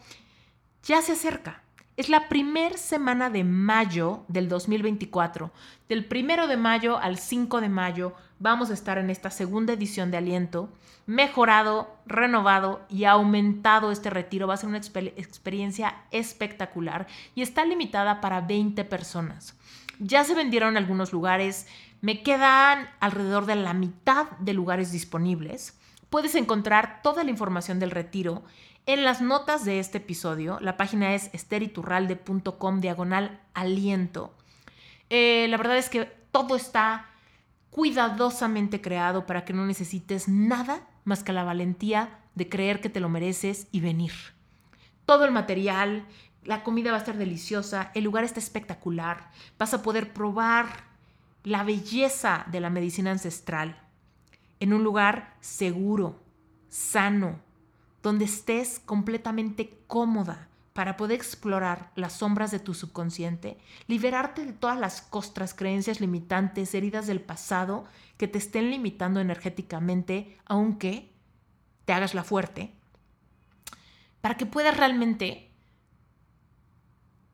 ya 0.83 1.01
se 1.01 1.11
acerca. 1.11 1.61
Es 1.97 2.09
la 2.09 2.27
primer 2.27 2.77
semana 2.77 3.29
de 3.29 3.43
mayo 3.43 4.23
del 4.27 4.49
2024. 4.49 5.51
Del 5.87 6.05
primero 6.05 6.47
de 6.47 6.57
mayo 6.57 6.97
al 6.97 7.17
5 7.17 7.61
de 7.61 7.69
mayo 7.69 8.13
vamos 8.39 8.69
a 8.69 8.73
estar 8.73 8.97
en 8.97 9.09
esta 9.09 9.29
segunda 9.29 9.73
edición 9.73 10.11
de 10.11 10.17
Aliento. 10.17 10.69
Mejorado, 11.05 11.95
renovado 12.05 12.81
y 12.89 13.05
aumentado 13.05 13.91
este 13.91 14.09
retiro. 14.09 14.47
Va 14.47 14.55
a 14.55 14.57
ser 14.57 14.69
una 14.69 14.77
experiencia 14.79 15.95
espectacular 16.11 17.07
y 17.33 17.41
está 17.41 17.63
limitada 17.65 18.19
para 18.19 18.41
20 18.41 18.83
personas. 18.85 19.54
Ya 19.99 20.23
se 20.23 20.35
vendieron 20.35 20.77
algunos 20.77 21.13
lugares, 21.13 21.67
me 22.01 22.23
quedan 22.23 22.89
alrededor 22.99 23.45
de 23.45 23.55
la 23.55 23.73
mitad 23.73 24.29
de 24.39 24.53
lugares 24.53 24.91
disponibles. 24.91 25.77
Puedes 26.09 26.35
encontrar 26.35 27.01
toda 27.01 27.23
la 27.23 27.31
información 27.31 27.79
del 27.79 27.91
retiro 27.91 28.43
en 28.85 29.03
las 29.03 29.21
notas 29.21 29.65
de 29.65 29.79
este 29.79 29.97
episodio. 29.97 30.59
La 30.61 30.77
página 30.77 31.15
es 31.15 31.29
esteriturralde.com 31.33 32.79
diagonal 32.79 33.41
aliento. 33.53 34.33
Eh, 35.09 35.47
la 35.49 35.57
verdad 35.57 35.77
es 35.77 35.89
que 35.89 36.05
todo 36.31 36.55
está 36.55 37.07
cuidadosamente 37.69 38.81
creado 38.81 39.25
para 39.25 39.43
que 39.43 39.53
no 39.53 39.65
necesites 39.65 40.27
nada 40.27 40.87
más 41.03 41.23
que 41.23 41.33
la 41.33 41.43
valentía 41.43 42.19
de 42.35 42.49
creer 42.49 42.81
que 42.81 42.89
te 42.89 42.99
lo 42.99 43.09
mereces 43.09 43.67
y 43.71 43.79
venir. 43.79 44.13
Todo 45.05 45.25
el 45.25 45.31
material, 45.31 46.05
la 46.45 46.63
comida 46.63 46.91
va 46.91 46.97
a 46.97 46.99
estar 46.99 47.17
deliciosa, 47.17 47.91
el 47.95 48.03
lugar 48.03 48.23
está 48.23 48.39
espectacular, 48.39 49.31
vas 49.57 49.73
a 49.73 49.81
poder 49.81 50.13
probar 50.13 50.85
la 51.43 51.63
belleza 51.63 52.45
de 52.51 52.59
la 52.59 52.69
medicina 52.69 53.11
ancestral 53.11 53.81
en 54.59 54.73
un 54.73 54.83
lugar 54.83 55.35
seguro, 55.41 56.19
sano, 56.69 57.39
donde 58.01 58.25
estés 58.25 58.79
completamente 58.79 59.79
cómoda 59.87 60.47
para 60.73 60.97
poder 60.97 61.15
explorar 61.15 61.91
las 61.95 62.13
sombras 62.13 62.51
de 62.51 62.59
tu 62.59 62.73
subconsciente, 62.73 63.57
liberarte 63.87 64.45
de 64.45 64.53
todas 64.53 64.77
las 64.77 65.01
costras, 65.01 65.53
creencias 65.53 66.01
limitantes, 66.01 66.73
heridas 66.75 67.07
del 67.07 67.21
pasado 67.21 67.85
que 68.17 68.27
te 68.27 68.37
estén 68.37 68.69
limitando 68.69 69.19
energéticamente, 69.19 70.37
aunque 70.45 71.11
te 71.85 71.93
hagas 71.93 72.13
la 72.13 72.23
fuerte, 72.23 72.73
para 74.21 74.35
que 74.35 74.45
puedas 74.45 74.75
realmente 74.75 75.54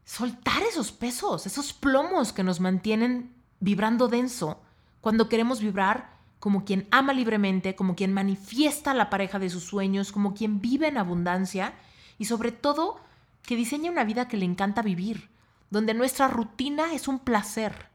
soltar 0.05 0.61
esos 0.63 0.91
pesos, 0.91 1.45
esos 1.45 1.73
plomos 1.73 2.33
que 2.33 2.43
nos 2.43 2.59
mantienen 2.59 3.33
vibrando 3.59 4.07
denso, 4.07 4.61
cuando 5.01 5.29
queremos 5.29 5.61
vibrar 5.61 6.11
como 6.39 6.65
quien 6.65 6.87
ama 6.91 7.13
libremente, 7.13 7.75
como 7.75 7.95
quien 7.95 8.13
manifiesta 8.13 8.93
la 8.93 9.09
pareja 9.09 9.37
de 9.39 9.49
sus 9.49 9.63
sueños, 9.63 10.11
como 10.11 10.33
quien 10.33 10.59
vive 10.59 10.87
en 10.87 10.97
abundancia 10.97 11.73
y 12.17 12.25
sobre 12.25 12.51
todo 12.51 12.99
que 13.43 13.55
diseña 13.55 13.91
una 13.91 14.03
vida 14.03 14.27
que 14.27 14.37
le 14.37 14.45
encanta 14.45 14.81
vivir, 14.81 15.29
donde 15.69 15.93
nuestra 15.93 16.27
rutina 16.27 16.93
es 16.93 17.07
un 17.07 17.19
placer. 17.19 17.89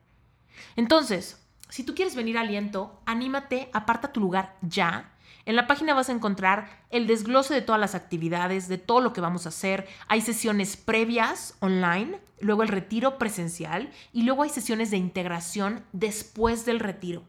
Entonces, 0.77 1.41
si 1.69 1.83
tú 1.83 1.95
quieres 1.95 2.15
venir 2.15 2.39
aliento, 2.39 3.01
anímate, 3.05 3.69
aparta 3.73 4.13
tu 4.13 4.21
lugar 4.21 4.57
ya 4.63 5.13
en 5.47 5.55
la 5.55 5.69
página 5.69 5.95
vas 5.95 6.09
a 6.09 6.13
encontrar 6.13 6.69
el 6.91 7.07
desglose 7.07 7.55
de 7.55 7.63
todas 7.63 7.81
las 7.81 7.95
actividades, 7.95 8.67
de 8.69 8.79
todo 8.79 9.01
lo 9.01 9.13
que 9.13 9.21
vamos 9.21 9.47
a 9.47 9.51
hacer. 9.51 9.87
Hay 10.09 10.21
sesiones 10.21 10.77
previas 10.77 11.55
online, 11.61 12.21
luego 12.41 12.65
el 12.65 12.69
retiro 12.69 13.17
presencial 13.17 13.91
y 14.13 14.23
luego 14.23 14.43
hay 14.43 14.51
sesiones 14.51 14.91
de 14.91 14.97
integración 14.97 15.85
después 15.93 16.67
del 16.67 16.81
retiro, 16.81 17.23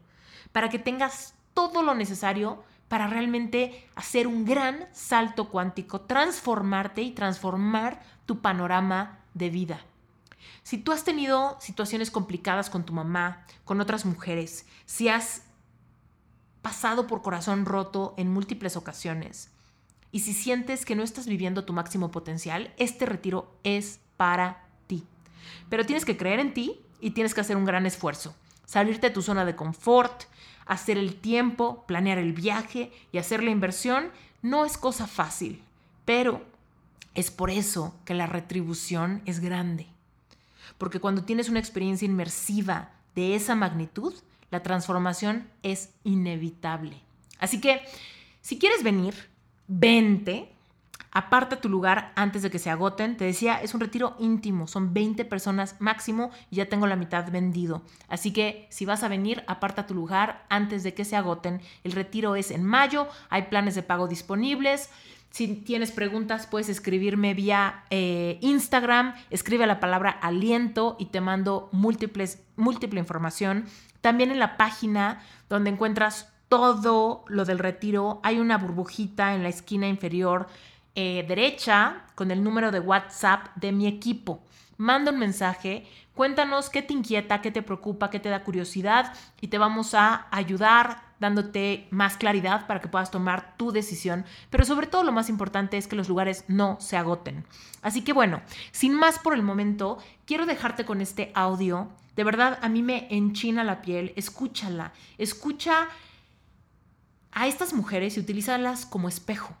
para 0.50 0.68
que 0.68 0.80
tengas 0.80 1.34
todo 1.54 1.82
lo 1.82 1.94
necesario 1.94 2.64
para 2.88 3.06
realmente 3.06 3.88
hacer 3.94 4.26
un 4.26 4.44
gran 4.44 4.88
salto 4.92 5.48
cuántico, 5.48 6.00
transformarte 6.00 7.02
y 7.02 7.12
transformar 7.12 8.00
tu 8.26 8.40
panorama 8.40 9.20
de 9.34 9.50
vida. 9.50 9.80
Si 10.64 10.78
tú 10.78 10.92
has 10.92 11.04
tenido 11.04 11.56
situaciones 11.60 12.10
complicadas 12.10 12.68
con 12.68 12.84
tu 12.84 12.92
mamá, 12.92 13.44
con 13.64 13.80
otras 13.80 14.04
mujeres, 14.04 14.66
si 14.86 15.08
has 15.08 15.42
pasado 16.68 17.06
por 17.06 17.22
corazón 17.22 17.64
roto 17.64 18.12
en 18.18 18.30
múltiples 18.30 18.76
ocasiones. 18.76 19.48
Y 20.12 20.20
si 20.20 20.34
sientes 20.34 20.84
que 20.84 20.96
no 20.96 21.02
estás 21.02 21.26
viviendo 21.26 21.64
tu 21.64 21.72
máximo 21.72 22.10
potencial, 22.10 22.74
este 22.76 23.06
retiro 23.06 23.50
es 23.64 24.00
para 24.18 24.66
ti. 24.86 25.02
Pero 25.70 25.86
tienes 25.86 26.04
que 26.04 26.18
creer 26.18 26.40
en 26.40 26.52
ti 26.52 26.78
y 27.00 27.12
tienes 27.12 27.32
que 27.32 27.40
hacer 27.40 27.56
un 27.56 27.64
gran 27.64 27.86
esfuerzo. 27.86 28.34
Salirte 28.66 29.08
de 29.08 29.14
tu 29.14 29.22
zona 29.22 29.46
de 29.46 29.56
confort, 29.56 30.24
hacer 30.66 30.98
el 30.98 31.14
tiempo, 31.14 31.86
planear 31.86 32.18
el 32.18 32.34
viaje 32.34 32.92
y 33.12 33.16
hacer 33.16 33.42
la 33.42 33.50
inversión 33.50 34.10
no 34.42 34.66
es 34.66 34.76
cosa 34.76 35.06
fácil, 35.06 35.62
pero 36.04 36.42
es 37.14 37.30
por 37.30 37.48
eso 37.48 37.94
que 38.04 38.12
la 38.12 38.26
retribución 38.26 39.22
es 39.24 39.40
grande. 39.40 39.86
Porque 40.76 41.00
cuando 41.00 41.24
tienes 41.24 41.48
una 41.48 41.60
experiencia 41.60 42.04
inmersiva 42.04 42.90
de 43.14 43.36
esa 43.36 43.54
magnitud, 43.54 44.12
la 44.50 44.62
transformación 44.62 45.48
es 45.62 45.90
inevitable. 46.04 47.00
Así 47.38 47.60
que, 47.60 47.82
si 48.40 48.58
quieres 48.58 48.82
venir, 48.82 49.14
vente, 49.66 50.52
aparta 51.10 51.60
tu 51.60 51.68
lugar 51.68 52.12
antes 52.16 52.42
de 52.42 52.50
que 52.50 52.58
se 52.58 52.70
agoten. 52.70 53.16
Te 53.16 53.24
decía, 53.24 53.60
es 53.62 53.74
un 53.74 53.80
retiro 53.80 54.16
íntimo, 54.18 54.66
son 54.66 54.92
20 54.94 55.24
personas 55.24 55.76
máximo 55.78 56.30
y 56.50 56.56
ya 56.56 56.68
tengo 56.68 56.86
la 56.86 56.96
mitad 56.96 57.30
vendido. 57.30 57.82
Así 58.08 58.32
que 58.32 58.66
si 58.70 58.84
vas 58.84 59.02
a 59.02 59.08
venir, 59.08 59.44
aparta 59.46 59.86
tu 59.86 59.94
lugar 59.94 60.44
antes 60.48 60.82
de 60.82 60.94
que 60.94 61.04
se 61.04 61.16
agoten. 61.16 61.60
El 61.84 61.92
retiro 61.92 62.36
es 62.36 62.50
en 62.50 62.64
mayo, 62.64 63.08
hay 63.30 63.42
planes 63.42 63.74
de 63.74 63.82
pago 63.82 64.08
disponibles. 64.08 64.90
Si 65.30 65.48
tienes 65.48 65.92
preguntas, 65.92 66.46
puedes 66.46 66.68
escribirme 66.68 67.34
vía 67.34 67.84
eh, 67.90 68.38
Instagram, 68.40 69.14
escribe 69.30 69.66
la 69.66 69.78
palabra 69.78 70.10
aliento 70.10 70.96
y 70.98 71.06
te 71.06 71.20
mando 71.20 71.68
múltiples, 71.70 72.42
múltiple 72.56 72.98
información. 72.98 73.66
También 74.00 74.30
en 74.30 74.38
la 74.38 74.56
página 74.56 75.20
donde 75.48 75.70
encuentras 75.70 76.32
todo 76.48 77.24
lo 77.28 77.44
del 77.44 77.58
retiro, 77.58 78.20
hay 78.22 78.38
una 78.38 78.58
burbujita 78.58 79.34
en 79.34 79.42
la 79.42 79.48
esquina 79.48 79.86
inferior 79.86 80.48
eh, 80.94 81.24
derecha 81.28 82.06
con 82.14 82.30
el 82.30 82.42
número 82.42 82.70
de 82.70 82.80
WhatsApp 82.80 83.54
de 83.56 83.72
mi 83.72 83.86
equipo. 83.86 84.42
Manda 84.78 85.12
un 85.12 85.18
mensaje, 85.18 85.86
cuéntanos 86.14 86.70
qué 86.70 86.82
te 86.82 86.94
inquieta, 86.94 87.40
qué 87.40 87.50
te 87.50 87.62
preocupa, 87.62 88.10
qué 88.10 88.18
te 88.18 88.28
da 88.28 88.44
curiosidad 88.44 89.12
y 89.40 89.48
te 89.48 89.58
vamos 89.58 89.94
a 89.94 90.26
ayudar 90.30 91.07
dándote 91.20 91.88
más 91.90 92.16
claridad 92.16 92.66
para 92.66 92.80
que 92.80 92.88
puedas 92.88 93.10
tomar 93.10 93.56
tu 93.56 93.72
decisión. 93.72 94.24
Pero 94.50 94.64
sobre 94.64 94.86
todo 94.86 95.02
lo 95.04 95.12
más 95.12 95.28
importante 95.28 95.76
es 95.76 95.86
que 95.86 95.96
los 95.96 96.08
lugares 96.08 96.44
no 96.48 96.78
se 96.80 96.96
agoten. 96.96 97.44
Así 97.82 98.02
que 98.02 98.12
bueno, 98.12 98.42
sin 98.72 98.94
más 98.94 99.18
por 99.18 99.34
el 99.34 99.42
momento, 99.42 99.98
quiero 100.26 100.46
dejarte 100.46 100.84
con 100.84 101.00
este 101.00 101.32
audio. 101.34 101.88
De 102.16 102.24
verdad, 102.24 102.58
a 102.62 102.68
mí 102.68 102.82
me 102.82 103.08
enchina 103.14 103.64
la 103.64 103.82
piel. 103.82 104.12
Escúchala. 104.16 104.92
Escucha 105.18 105.88
a 107.32 107.46
estas 107.46 107.72
mujeres 107.72 108.16
y 108.16 108.20
utilízalas 108.20 108.86
como 108.86 109.08
espejo. 109.08 109.56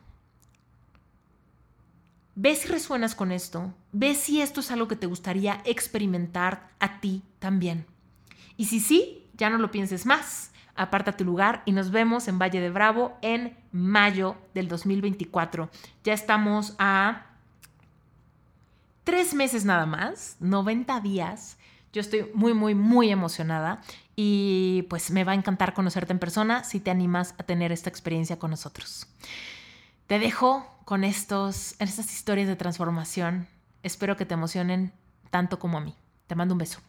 Ve 2.34 2.54
si 2.54 2.68
resuenas 2.68 3.16
con 3.16 3.32
esto. 3.32 3.74
Ve 3.92 4.14
si 4.14 4.40
esto 4.40 4.60
es 4.60 4.70
algo 4.70 4.86
que 4.86 4.96
te 4.96 5.06
gustaría 5.06 5.60
experimentar 5.64 6.70
a 6.78 7.00
ti 7.00 7.22
también. 7.40 7.86
Y 8.56 8.66
si 8.66 8.78
sí, 8.78 9.28
ya 9.34 9.50
no 9.50 9.58
lo 9.58 9.70
pienses 9.72 10.06
más 10.06 10.52
aparta 10.78 11.16
tu 11.16 11.24
lugar 11.24 11.62
y 11.66 11.72
nos 11.72 11.90
vemos 11.90 12.28
en 12.28 12.38
Valle 12.38 12.60
de 12.60 12.70
Bravo 12.70 13.18
en 13.20 13.56
mayo 13.72 14.36
del 14.54 14.68
2024. 14.68 15.68
Ya 16.04 16.14
estamos 16.14 16.74
a 16.78 17.26
tres 19.04 19.34
meses 19.34 19.64
nada 19.64 19.86
más, 19.86 20.36
90 20.40 21.00
días. 21.00 21.58
Yo 21.92 22.00
estoy 22.00 22.30
muy, 22.32 22.54
muy, 22.54 22.74
muy 22.74 23.10
emocionada 23.10 23.82
y 24.14 24.86
pues 24.88 25.10
me 25.10 25.24
va 25.24 25.32
a 25.32 25.34
encantar 25.34 25.74
conocerte 25.74 26.12
en 26.12 26.18
persona 26.18 26.62
si 26.64 26.80
te 26.80 26.90
animas 26.90 27.34
a 27.38 27.42
tener 27.42 27.72
esta 27.72 27.90
experiencia 27.90 28.38
con 28.38 28.50
nosotros. 28.50 29.06
Te 30.06 30.18
dejo 30.18 30.66
con 30.84 31.04
estos, 31.04 31.74
estas 31.80 32.12
historias 32.12 32.48
de 32.48 32.56
transformación. 32.56 33.48
Espero 33.82 34.16
que 34.16 34.26
te 34.26 34.34
emocionen 34.34 34.92
tanto 35.30 35.58
como 35.58 35.78
a 35.78 35.80
mí. 35.80 35.94
Te 36.26 36.34
mando 36.34 36.54
un 36.54 36.58
beso. 36.58 36.80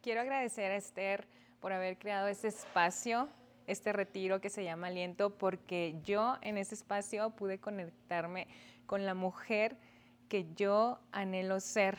Quiero 0.00 0.20
agradecer 0.20 0.72
a 0.72 0.76
Esther 0.76 1.28
por 1.62 1.72
haber 1.72 1.96
creado 1.96 2.26
este 2.26 2.48
espacio, 2.48 3.28
este 3.68 3.92
retiro 3.92 4.40
que 4.40 4.50
se 4.50 4.64
llama 4.64 4.88
Aliento, 4.88 5.38
porque 5.38 5.94
yo 6.04 6.36
en 6.42 6.58
ese 6.58 6.74
espacio 6.74 7.30
pude 7.30 7.58
conectarme 7.58 8.48
con 8.84 9.06
la 9.06 9.14
mujer 9.14 9.78
que 10.28 10.52
yo 10.56 10.98
anhelo 11.12 11.60
ser 11.60 11.98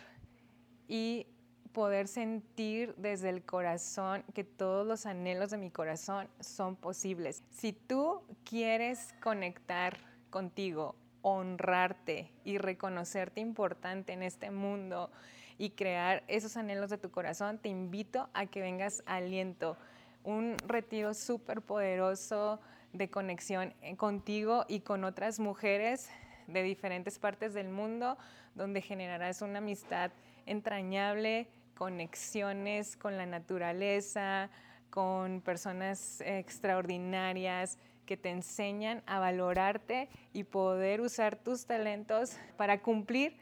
y 0.90 1.28
poder 1.72 2.10
sentir 2.10 2.94
desde 2.98 3.30
el 3.30 3.46
corazón 3.46 4.26
que 4.34 4.44
todos 4.44 4.86
los 4.86 5.06
anhelos 5.06 5.50
de 5.50 5.58
mi 5.58 5.72
corazón 5.72 6.28
son 6.42 6.76
posibles. 6.76 7.42
Si 7.50 7.72
tú 7.72 8.22
quieres 8.44 9.16
conectar 9.22 9.98
contigo, 10.30 10.98
honrarte 11.22 12.34
y 12.44 12.58
reconocerte 12.58 13.40
importante 13.40 14.12
en 14.12 14.24
este 14.24 14.52
mundo, 14.52 15.10
y 15.58 15.72
crear 15.72 16.24
esos 16.28 16.58
anhelos 16.58 16.90
de 16.90 16.98
tu 16.98 17.12
corazón, 17.12 17.58
te 17.58 17.70
invito 17.70 18.30
a 18.34 18.46
que 18.46 18.62
vengas 18.62 19.04
a 19.06 19.16
Aliento, 19.16 19.78
un 20.24 20.56
retiro 20.68 21.14
súper 21.14 21.62
poderoso 21.62 22.60
de 22.94 23.10
conexión 23.10 23.74
eh, 23.82 23.96
contigo 23.96 24.66
y 24.68 24.82
con 24.82 25.04
otras 25.04 25.40
mujeres 25.40 26.10
de 26.48 26.64
diferentes 26.64 27.20
partes 27.20 27.54
del 27.54 27.70
mundo, 27.70 28.18
donde 28.56 28.82
generarás 28.82 29.42
una 29.42 29.60
amistad 29.60 30.12
entrañable, 30.46 31.48
conexiones 31.76 32.96
con 32.96 33.18
la 33.18 33.26
naturaleza, 33.26 34.50
con 34.90 35.42
personas 35.42 36.22
extraordinarias 36.22 37.80
que 38.06 38.18
te 38.18 38.30
enseñan 38.30 39.02
a 39.06 39.20
valorarte 39.20 40.10
y 40.34 40.44
poder 40.44 41.02
usar 41.02 41.36
tus 41.36 41.66
talentos 41.66 42.38
para 42.58 42.82
cumplir 42.82 43.36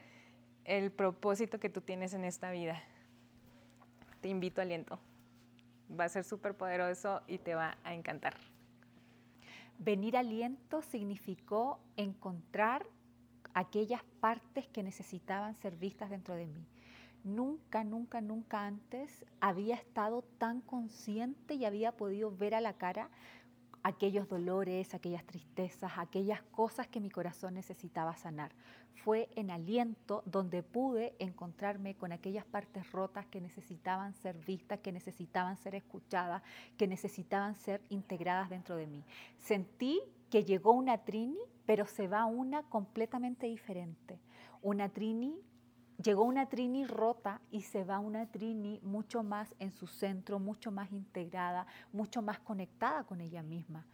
el 0.64 0.90
propósito 0.90 1.58
que 1.58 1.68
tú 1.68 1.80
tienes 1.80 2.14
en 2.14 2.24
esta 2.24 2.50
vida. 2.50 2.82
Te 4.20 4.28
invito 4.28 4.60
a 4.60 4.64
aliento. 4.64 4.98
Va 5.98 6.04
a 6.04 6.08
ser 6.08 6.24
súper 6.24 6.56
poderoso 6.56 7.22
y 7.26 7.38
te 7.38 7.54
va 7.54 7.76
a 7.84 7.94
encantar. 7.94 8.34
Venir 9.78 10.16
aliento 10.16 10.82
significó 10.82 11.80
encontrar 11.96 12.86
aquellas 13.54 14.02
partes 14.20 14.68
que 14.68 14.82
necesitaban 14.82 15.54
ser 15.56 15.76
vistas 15.76 16.10
dentro 16.10 16.34
de 16.34 16.46
mí. 16.46 16.64
Nunca, 17.24 17.84
nunca, 17.84 18.20
nunca 18.20 18.66
antes 18.66 19.24
había 19.40 19.74
estado 19.74 20.22
tan 20.38 20.60
consciente 20.60 21.54
y 21.54 21.64
había 21.64 21.92
podido 21.92 22.34
ver 22.34 22.54
a 22.54 22.60
la 22.60 22.74
cara 22.74 23.10
aquellos 23.82 24.28
dolores, 24.28 24.94
aquellas 24.94 25.24
tristezas, 25.24 25.92
aquellas 25.96 26.42
cosas 26.42 26.86
que 26.86 27.00
mi 27.00 27.10
corazón 27.10 27.54
necesitaba 27.54 28.16
sanar. 28.16 28.52
Fue 29.04 29.28
en 29.34 29.50
aliento 29.50 30.22
donde 30.26 30.62
pude 30.62 31.14
encontrarme 31.18 31.94
con 31.96 32.12
aquellas 32.12 32.44
partes 32.44 32.90
rotas 32.92 33.26
que 33.26 33.40
necesitaban 33.40 34.14
ser 34.14 34.36
vistas, 34.38 34.80
que 34.80 34.92
necesitaban 34.92 35.56
ser 35.56 35.74
escuchadas, 35.74 36.42
que 36.76 36.86
necesitaban 36.86 37.56
ser 37.56 37.80
integradas 37.88 38.50
dentro 38.50 38.76
de 38.76 38.86
mí. 38.86 39.04
Sentí 39.38 40.00
que 40.30 40.44
llegó 40.44 40.72
una 40.72 40.98
Trini, 40.98 41.38
pero 41.66 41.86
se 41.86 42.06
va 42.06 42.24
una 42.26 42.62
completamente 42.64 43.46
diferente. 43.46 44.18
Una 44.62 44.88
Trini 44.88 45.36
llegó 46.02 46.24
una 46.24 46.48
Trini 46.48 46.86
rota 46.86 47.40
y 47.50 47.62
se 47.62 47.84
va 47.84 47.98
una 47.98 48.26
Trini 48.26 48.80
mucho 48.82 49.22
más 49.22 49.54
en 49.58 49.70
su 49.72 49.86
centro, 49.86 50.38
mucho 50.38 50.70
más 50.70 50.92
integrada, 50.92 51.66
mucho 51.92 52.22
más 52.22 52.38
conectada 52.40 53.04
con 53.04 53.20
ella 53.20 53.42
misma. 53.42 53.86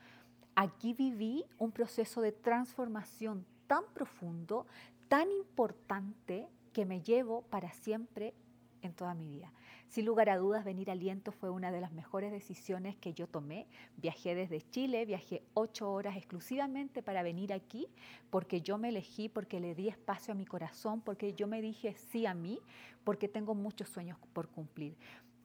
Aquí 0.55 0.93
viví 0.93 1.45
un 1.59 1.71
proceso 1.71 2.21
de 2.21 2.33
transformación 2.33 3.47
tan 3.67 3.85
profundo, 3.95 4.67
tan 5.09 5.31
importante, 5.31 6.49
que 6.73 6.85
me 6.85 7.01
llevo 7.01 7.43
para 7.43 7.73
siempre 7.73 8.35
en 8.83 8.93
toda 8.93 9.15
mi 9.15 9.29
vida. 9.29 9.53
Sin 9.89 10.05
lugar 10.05 10.29
a 10.29 10.37
dudas, 10.37 10.67
venir 10.67 10.91
a 10.91 10.93
Aliento 10.93 11.33
fue 11.33 11.49
una 11.49 11.73
de 11.73 11.81
las 11.81 11.93
mejores 11.93 12.31
decisiones 12.31 12.95
que 12.97 13.15
yo 13.15 13.27
tomé. 13.27 13.67
Viajé 13.97 14.35
desde 14.35 14.61
Chile, 14.61 15.07
viajé 15.07 15.43
ocho 15.55 15.91
horas 15.91 16.15
exclusivamente 16.15 17.03
para 17.03 17.23
venir 17.23 17.55
aquí, 17.55 17.89
porque 18.29 18.61
yo 18.61 18.77
me 18.77 18.91
elegí, 18.91 19.31
porque 19.31 19.61
le 19.61 19.75
di 19.75 19.89
espacio 19.89 20.33
a 20.33 20.35
mi 20.35 20.45
corazón, 20.45 21.01
porque 21.01 21.33
yo 21.33 21.47
me 21.47 21.63
dije 21.63 21.95
sí 22.11 22.27
a 22.27 22.35
mí, 22.35 22.61
porque 23.03 23.29
tengo 23.29 23.55
muchos 23.55 23.89
sueños 23.89 24.19
por 24.35 24.49
cumplir. 24.49 24.95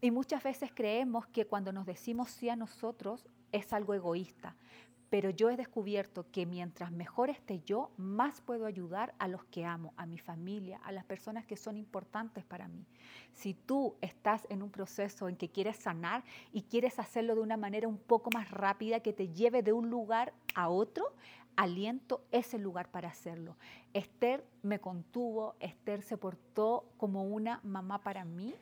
Y 0.01 0.11
muchas 0.11 0.43
veces 0.43 0.71
creemos 0.73 1.25
que 1.27 1.45
cuando 1.45 1.71
nos 1.71 1.85
decimos 1.85 2.29
sí 2.29 2.49
a 2.49 2.57
nosotros 2.57 3.25
es 3.53 3.71
algo 3.71 3.93
egoísta, 3.93 4.57
pero 5.13 5.29
yo 5.29 5.51
he 5.51 5.57
descubierto 5.57 6.25
que 6.31 6.47
mientras 6.47 6.91
mejor 6.91 7.29
esté 7.29 7.59
yo, 7.59 7.91
más 7.97 8.41
puedo 8.41 8.65
ayudar 8.65 9.13
a 9.19 9.27
los 9.27 9.43
que 9.43 9.63
amo, 9.63 9.93
a 9.95 10.07
mi 10.07 10.17
familia, 10.17 10.81
a 10.83 10.91
las 10.91 11.05
personas 11.05 11.45
que 11.45 11.55
son 11.55 11.77
importantes 11.77 12.43
para 12.43 12.67
mí. 12.67 12.83
Si 13.31 13.53
tú 13.53 13.93
estás 14.01 14.47
en 14.49 14.63
un 14.63 14.71
proceso 14.71 15.29
en 15.29 15.35
que 15.35 15.49
quieres 15.49 15.75
sanar 15.75 16.23
y 16.51 16.63
quieres 16.63 16.97
hacerlo 16.97 17.35
de 17.35 17.41
una 17.41 17.57
manera 17.57 17.87
un 17.87 17.99
poco 17.99 18.31
más 18.33 18.49
rápida, 18.49 19.01
que 19.01 19.13
te 19.13 19.29
lleve 19.29 19.61
de 19.61 19.71
un 19.71 19.91
lugar 19.91 20.33
a 20.55 20.69
otro, 20.69 21.13
aliento 21.57 22.23
es 22.31 22.55
el 22.55 22.63
lugar 22.63 22.89
para 22.89 23.09
hacerlo. 23.09 23.55
Esther 23.93 24.43
me 24.63 24.79
contuvo, 24.79 25.53
Esther 25.59 26.01
se 26.01 26.17
portó 26.17 26.85
como 26.97 27.23
una 27.23 27.59
mamá 27.63 28.01
para 28.01 28.25
mí 28.25 28.55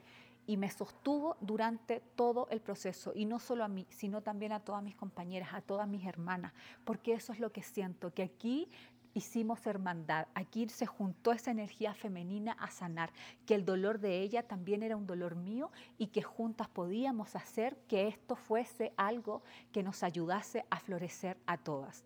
y 0.48 0.58
me 0.58 0.70
sostuvo 0.70 1.38
durante 1.40 2.02
todo 2.16 2.48
el 2.50 2.62
proceso, 2.62 3.12
y 3.16 3.26
no 3.26 3.40
solo 3.40 3.64
a 3.64 3.68
mí, 3.68 3.88
sino 3.90 4.22
también 4.22 4.52
a 4.52 4.60
todas 4.60 4.84
mis 4.84 4.96
compañeras, 4.96 5.54
a 5.54 5.62
todas 5.62 5.88
mis 5.88 6.06
hermanas, 6.06 6.54
porque 6.84 7.14
eso 7.14 7.34
es 7.34 7.40
lo 7.40 7.52
que 7.52 7.64
siento, 7.64 8.14
que 8.14 8.24
aquí 8.24 8.70
hicimos 9.14 9.66
hermandad, 9.66 10.28
aquí 10.34 10.70
se 10.70 10.86
juntó 10.86 11.32
esa 11.32 11.52
energía 11.52 11.94
femenina 11.94 12.54
a 12.54 12.70
sanar, 12.72 13.12
que 13.46 13.56
el 13.56 13.66
dolor 13.66 14.00
de 14.00 14.22
ella 14.22 14.48
también 14.48 14.84
era 14.84 14.96
un 14.96 15.06
dolor 15.06 15.36
mío 15.36 15.72
y 15.98 16.08
que 16.08 16.22
juntas 16.22 16.70
podíamos 16.70 17.36
hacer 17.36 17.78
que 17.88 18.08
esto 18.08 18.36
fuese 18.36 18.94
algo 18.98 19.44
que 19.72 19.84
nos 19.84 20.04
ayudase 20.04 20.66
a 20.70 20.80
florecer 20.80 21.38
a 21.46 21.58
todas. 21.58 22.06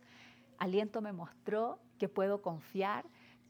Aliento 0.57 1.01
me 1.01 1.13
mostró 1.13 1.79
que 1.99 2.09
puedo 2.09 2.41
confiar, 2.41 3.05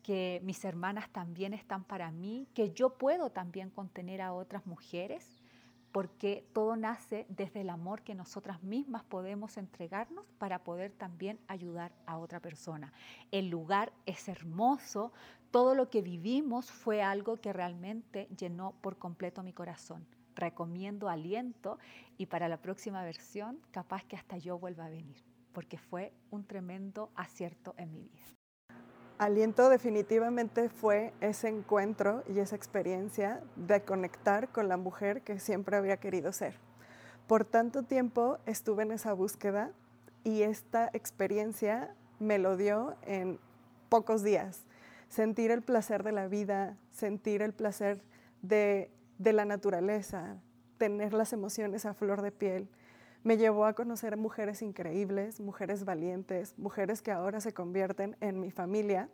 que 0.05 0.39
mis 0.43 0.63
hermanas 0.63 1.09
también 1.09 1.55
están 1.55 1.83
para 1.83 2.11
mí, 2.11 2.47
que 2.53 2.71
yo 2.73 2.91
puedo 2.91 3.31
también 3.31 3.71
contener 3.71 4.21
a 4.21 4.33
otras 4.33 4.67
mujeres, 4.67 5.41
porque 5.91 6.47
todo 6.53 6.75
nace 6.75 7.25
desde 7.27 7.61
el 7.61 7.71
amor 7.71 8.03
que 8.03 8.13
nosotras 8.13 8.61
mismas 8.61 9.03
podemos 9.03 9.57
entregarnos 9.57 10.23
para 10.37 10.63
poder 10.63 10.91
también 10.91 11.39
ayudar 11.47 11.91
a 12.05 12.19
otra 12.19 12.39
persona. 12.39 12.93
El 13.31 13.49
lugar 13.49 13.93
es 14.05 14.29
hermoso, 14.29 15.11
todo 15.49 15.73
lo 15.73 15.89
que 15.89 16.03
vivimos 16.03 16.69
fue 16.69 17.01
algo 17.01 17.37
que 17.37 17.51
realmente 17.51 18.27
llenó 18.37 18.75
por 18.81 18.99
completo 18.99 19.41
mi 19.41 19.53
corazón. 19.53 20.05
Recomiendo 20.35 21.09
aliento 21.09 21.79
y 22.19 22.27
para 22.27 22.47
la 22.47 22.61
próxima 22.61 23.03
versión 23.03 23.59
capaz 23.71 24.03
que 24.03 24.17
hasta 24.17 24.37
yo 24.37 24.59
vuelva 24.59 24.85
a 24.85 24.89
venir, 24.89 25.23
porque 25.51 25.79
fue 25.79 26.13
un 26.29 26.45
tremendo 26.45 27.09
acierto 27.15 27.73
en 27.77 27.91
mi 27.91 28.03
vida. 28.03 28.44
Aliento 29.17 29.69
definitivamente 29.69 30.67
fue 30.67 31.13
ese 31.21 31.47
encuentro 31.47 32.23
y 32.27 32.39
esa 32.39 32.57
experiencia 32.57 33.41
de 33.55 33.81
conectar 33.81 34.49
con 34.49 34.67
la 34.67 34.75
mujer 34.75 35.21
que 35.21 35.39
siempre 35.39 35.77
había 35.77 35.95
querido 35.97 36.33
ser. 36.33 36.57
Por 37.25 37.45
tanto 37.45 37.83
tiempo 37.83 38.39
estuve 38.45 38.83
en 38.83 38.91
esa 38.91 39.13
búsqueda 39.13 39.71
y 40.25 40.41
esta 40.41 40.89
experiencia 40.91 41.95
me 42.19 42.39
lo 42.39 42.57
dio 42.57 42.97
en 43.03 43.39
pocos 43.87 44.21
días. 44.21 44.65
Sentir 45.07 45.49
el 45.49 45.61
placer 45.61 46.03
de 46.03 46.11
la 46.11 46.27
vida, 46.27 46.77
sentir 46.91 47.41
el 47.41 47.53
placer 47.53 48.01
de, 48.41 48.91
de 49.17 49.31
la 49.31 49.45
naturaleza, 49.45 50.35
tener 50.77 51.13
las 51.13 51.31
emociones 51.31 51.85
a 51.85 51.93
flor 51.93 52.21
de 52.21 52.33
piel, 52.33 52.67
me 53.25 53.37
llevó 53.37 53.65
a 53.65 53.73
conocer 53.73 54.17
mujeres 54.17 54.61
increíbles, 54.61 55.39
mujeres 55.39 55.83
valientes, 55.83 56.53
mujeres 56.59 57.01
que 57.01 57.11
ahora 57.11 57.41
se 57.41 57.55
convierten 57.55 58.15
en 58.21 58.39
mi 58.39 58.51
familia 58.51 59.09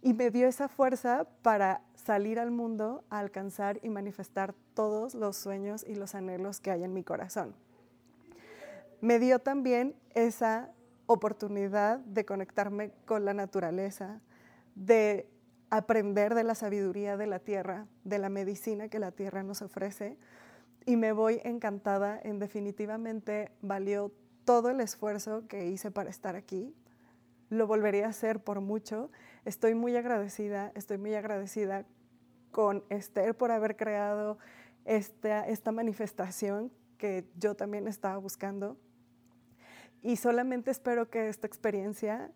y 0.00 0.14
me 0.14 0.30
dio 0.30 0.46
esa 0.46 0.68
fuerza 0.68 1.26
para 1.42 1.82
salir 1.96 2.38
al 2.38 2.52
mundo 2.52 3.02
a 3.10 3.18
alcanzar 3.18 3.80
y 3.82 3.88
manifestar 3.88 4.54
todos 4.74 5.16
los 5.16 5.36
sueños 5.36 5.84
y 5.84 5.96
los 5.96 6.14
anhelos 6.14 6.60
que 6.60 6.70
hay 6.70 6.84
en 6.84 6.94
mi 6.94 7.02
corazón. 7.02 7.52
Me 9.00 9.18
dio 9.18 9.40
también 9.40 9.96
esa 10.14 10.70
oportunidad 11.06 11.98
de 11.98 12.24
conectarme 12.24 12.92
con 13.06 13.24
la 13.24 13.34
naturaleza, 13.34 14.20
de 14.76 15.28
aprender 15.68 16.36
de 16.36 16.44
la 16.44 16.54
sabiduría 16.54 17.16
de 17.16 17.26
la 17.26 17.40
tierra, 17.40 17.88
de 18.04 18.20
la 18.20 18.28
medicina 18.28 18.86
que 18.86 19.00
la 19.00 19.10
tierra 19.10 19.42
nos 19.42 19.62
ofrece, 19.62 20.16
y 20.86 20.96
me 20.96 21.12
voy 21.12 21.40
encantada. 21.44 22.20
En 22.22 22.38
definitivamente 22.38 23.50
valió 23.60 24.12
todo 24.44 24.70
el 24.70 24.80
esfuerzo 24.80 25.46
que 25.48 25.66
hice 25.66 25.90
para 25.90 26.10
estar 26.10 26.36
aquí. 26.36 26.74
Lo 27.48 27.66
volvería 27.66 28.06
a 28.06 28.10
hacer 28.10 28.42
por 28.42 28.60
mucho. 28.60 29.10
Estoy 29.44 29.74
muy 29.74 29.96
agradecida, 29.96 30.72
estoy 30.74 30.98
muy 30.98 31.14
agradecida 31.14 31.86
con 32.50 32.84
Esther 32.88 33.36
por 33.36 33.50
haber 33.50 33.76
creado 33.76 34.38
esta, 34.84 35.46
esta 35.46 35.72
manifestación 35.72 36.72
que 36.98 37.28
yo 37.36 37.54
también 37.54 37.88
estaba 37.88 38.16
buscando. 38.18 38.76
Y 40.02 40.16
solamente 40.16 40.70
espero 40.70 41.10
que 41.10 41.28
esta 41.28 41.46
experiencia 41.46 42.32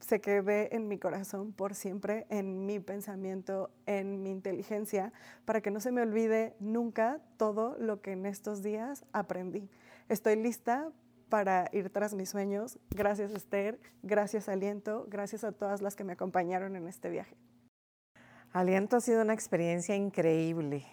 se 0.00 0.20
quede 0.20 0.74
en 0.74 0.88
mi 0.88 0.98
corazón 0.98 1.52
por 1.52 1.74
siempre, 1.74 2.26
en 2.30 2.66
mi 2.66 2.80
pensamiento, 2.80 3.70
en 3.86 4.22
mi 4.22 4.30
inteligencia, 4.30 5.12
para 5.44 5.60
que 5.60 5.70
no 5.70 5.80
se 5.80 5.92
me 5.92 6.02
olvide 6.02 6.54
nunca 6.58 7.20
todo 7.36 7.76
lo 7.78 8.00
que 8.00 8.12
en 8.12 8.26
estos 8.26 8.62
días 8.62 9.04
aprendí. 9.12 9.68
Estoy 10.08 10.36
lista 10.36 10.90
para 11.28 11.68
ir 11.72 11.90
tras 11.90 12.14
mis 12.14 12.30
sueños. 12.30 12.78
Gracias 12.90 13.30
Esther, 13.32 13.78
gracias 14.02 14.48
Aliento, 14.48 15.06
gracias 15.08 15.44
a 15.44 15.52
todas 15.52 15.80
las 15.80 15.94
que 15.96 16.04
me 16.04 16.14
acompañaron 16.14 16.76
en 16.76 16.88
este 16.88 17.08
viaje. 17.10 17.36
Aliento 18.52 18.96
ha 18.96 19.00
sido 19.00 19.22
una 19.22 19.34
experiencia 19.34 19.94
increíble. 19.94 20.84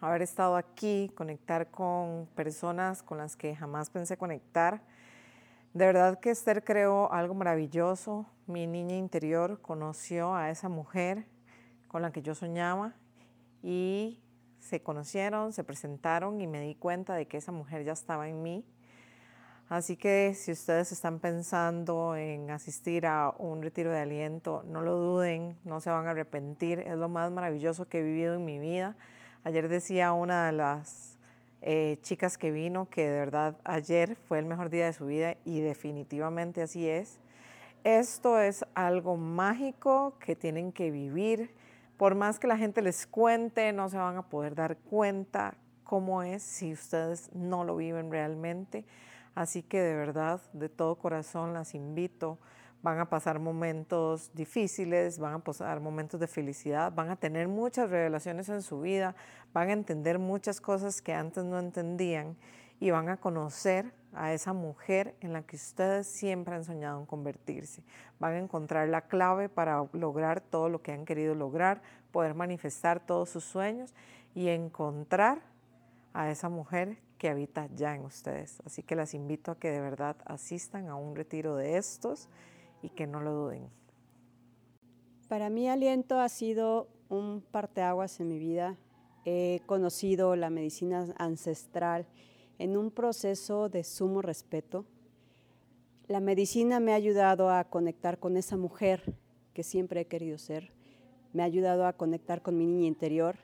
Haber 0.00 0.22
estado 0.22 0.56
aquí, 0.56 1.10
conectar 1.14 1.70
con 1.70 2.26
personas 2.34 3.02
con 3.02 3.18
las 3.18 3.36
que 3.36 3.56
jamás 3.56 3.90
pensé 3.90 4.16
conectar 4.16 4.82
de 5.72 5.86
verdad 5.86 6.18
que 6.18 6.30
Esther 6.30 6.64
creó 6.64 7.12
algo 7.12 7.34
maravilloso. 7.34 8.26
Mi 8.46 8.66
niña 8.66 8.96
interior 8.96 9.60
conoció 9.60 10.34
a 10.34 10.50
esa 10.50 10.68
mujer 10.68 11.26
con 11.88 12.02
la 12.02 12.10
que 12.10 12.22
yo 12.22 12.34
soñaba 12.34 12.94
y 13.62 14.20
se 14.58 14.82
conocieron, 14.82 15.52
se 15.52 15.64
presentaron 15.64 16.40
y 16.40 16.46
me 16.46 16.60
di 16.60 16.74
cuenta 16.74 17.14
de 17.14 17.26
que 17.26 17.36
esa 17.36 17.52
mujer 17.52 17.84
ya 17.84 17.92
estaba 17.92 18.28
en 18.28 18.42
mí. 18.42 18.64
Así 19.68 19.96
que 19.96 20.34
si 20.34 20.50
ustedes 20.50 20.90
están 20.90 21.20
pensando 21.20 22.16
en 22.16 22.50
asistir 22.50 23.06
a 23.06 23.32
un 23.38 23.62
retiro 23.62 23.92
de 23.92 24.00
aliento, 24.00 24.64
no 24.66 24.82
lo 24.82 24.96
duden, 24.96 25.56
no 25.64 25.80
se 25.80 25.90
van 25.90 26.08
a 26.08 26.10
arrepentir. 26.10 26.80
Es 26.80 26.96
lo 26.96 27.08
más 27.08 27.30
maravilloso 27.30 27.88
que 27.88 28.00
he 28.00 28.02
vivido 28.02 28.34
en 28.34 28.44
mi 28.44 28.58
vida. 28.58 28.96
Ayer 29.44 29.68
decía 29.68 30.12
una 30.12 30.46
de 30.46 30.52
las 30.52 31.09
eh, 31.62 31.98
chicas 32.02 32.38
que 32.38 32.50
vino, 32.50 32.88
que 32.88 33.08
de 33.08 33.18
verdad 33.18 33.56
ayer 33.64 34.16
fue 34.16 34.38
el 34.38 34.46
mejor 34.46 34.70
día 34.70 34.86
de 34.86 34.92
su 34.92 35.06
vida 35.06 35.36
y 35.44 35.60
definitivamente 35.60 36.62
así 36.62 36.88
es. 36.88 37.18
Esto 37.84 38.38
es 38.38 38.64
algo 38.74 39.16
mágico 39.16 40.14
que 40.20 40.36
tienen 40.36 40.72
que 40.72 40.90
vivir. 40.90 41.50
Por 41.96 42.14
más 42.14 42.38
que 42.38 42.46
la 42.46 42.56
gente 42.56 42.82
les 42.82 43.06
cuente, 43.06 43.72
no 43.72 43.88
se 43.88 43.96
van 43.96 44.16
a 44.16 44.28
poder 44.28 44.54
dar 44.54 44.76
cuenta 44.76 45.54
cómo 45.84 46.22
es 46.22 46.42
si 46.42 46.72
ustedes 46.72 47.30
no 47.34 47.64
lo 47.64 47.76
viven 47.76 48.10
realmente. 48.10 48.84
Así 49.34 49.62
que 49.62 49.80
de 49.80 49.94
verdad, 49.94 50.40
de 50.52 50.68
todo 50.68 50.96
corazón 50.96 51.52
las 51.52 51.74
invito 51.74 52.38
van 52.82 52.98
a 52.98 53.10
pasar 53.10 53.38
momentos 53.38 54.30
difíciles, 54.34 55.18
van 55.18 55.34
a 55.34 55.38
pasar 55.40 55.80
momentos 55.80 56.18
de 56.18 56.26
felicidad, 56.26 56.92
van 56.92 57.10
a 57.10 57.16
tener 57.16 57.48
muchas 57.48 57.90
revelaciones 57.90 58.48
en 58.48 58.62
su 58.62 58.80
vida, 58.80 59.14
van 59.52 59.68
a 59.68 59.72
entender 59.72 60.18
muchas 60.18 60.60
cosas 60.60 61.02
que 61.02 61.12
antes 61.12 61.44
no 61.44 61.58
entendían 61.58 62.36
y 62.78 62.90
van 62.90 63.10
a 63.10 63.18
conocer 63.18 63.92
a 64.14 64.32
esa 64.32 64.52
mujer 64.52 65.14
en 65.20 65.32
la 65.32 65.42
que 65.42 65.56
ustedes 65.56 66.06
siempre 66.06 66.54
han 66.54 66.64
soñado 66.64 66.98
en 66.98 67.06
convertirse. 67.06 67.82
Van 68.18 68.32
a 68.32 68.38
encontrar 68.38 68.88
la 68.88 69.02
clave 69.02 69.48
para 69.48 69.86
lograr 69.92 70.40
todo 70.40 70.68
lo 70.68 70.82
que 70.82 70.92
han 70.92 71.04
querido 71.04 71.34
lograr, 71.34 71.82
poder 72.10 72.34
manifestar 72.34 73.00
todos 73.00 73.28
sus 73.28 73.44
sueños 73.44 73.94
y 74.34 74.48
encontrar 74.48 75.42
a 76.12 76.30
esa 76.30 76.48
mujer 76.48 76.98
que 77.18 77.28
habita 77.28 77.68
ya 77.74 77.94
en 77.94 78.04
ustedes. 78.04 78.62
Así 78.64 78.82
que 78.82 78.96
las 78.96 79.12
invito 79.12 79.52
a 79.52 79.58
que 79.58 79.70
de 79.70 79.80
verdad 79.80 80.16
asistan 80.24 80.88
a 80.88 80.96
un 80.96 81.14
retiro 81.14 81.54
de 81.54 81.76
estos 81.76 82.30
y 82.82 82.90
que 82.90 83.06
no 83.06 83.20
lo 83.20 83.32
duden. 83.32 83.68
Para 85.28 85.50
mí 85.50 85.68
aliento 85.68 86.18
ha 86.18 86.28
sido 86.28 86.88
un 87.08 87.42
parteaguas 87.50 88.18
en 88.20 88.28
mi 88.28 88.38
vida. 88.38 88.76
He 89.24 89.60
conocido 89.66 90.34
la 90.36 90.50
medicina 90.50 91.06
ancestral 91.18 92.06
en 92.58 92.76
un 92.76 92.90
proceso 92.90 93.68
de 93.68 93.84
sumo 93.84 94.22
respeto. 94.22 94.86
La 96.08 96.20
medicina 96.20 96.80
me 96.80 96.92
ha 96.92 96.96
ayudado 96.96 97.50
a 97.50 97.64
conectar 97.64 98.18
con 98.18 98.36
esa 98.36 98.56
mujer 98.56 99.14
que 99.54 99.62
siempre 99.62 100.00
he 100.00 100.06
querido 100.06 100.38
ser. 100.38 100.72
Me 101.32 101.42
ha 101.42 101.46
ayudado 101.46 101.86
a 101.86 101.92
conectar 101.92 102.42
con 102.42 102.56
mi 102.56 102.66
niña 102.66 102.88
interior. 102.88 103.36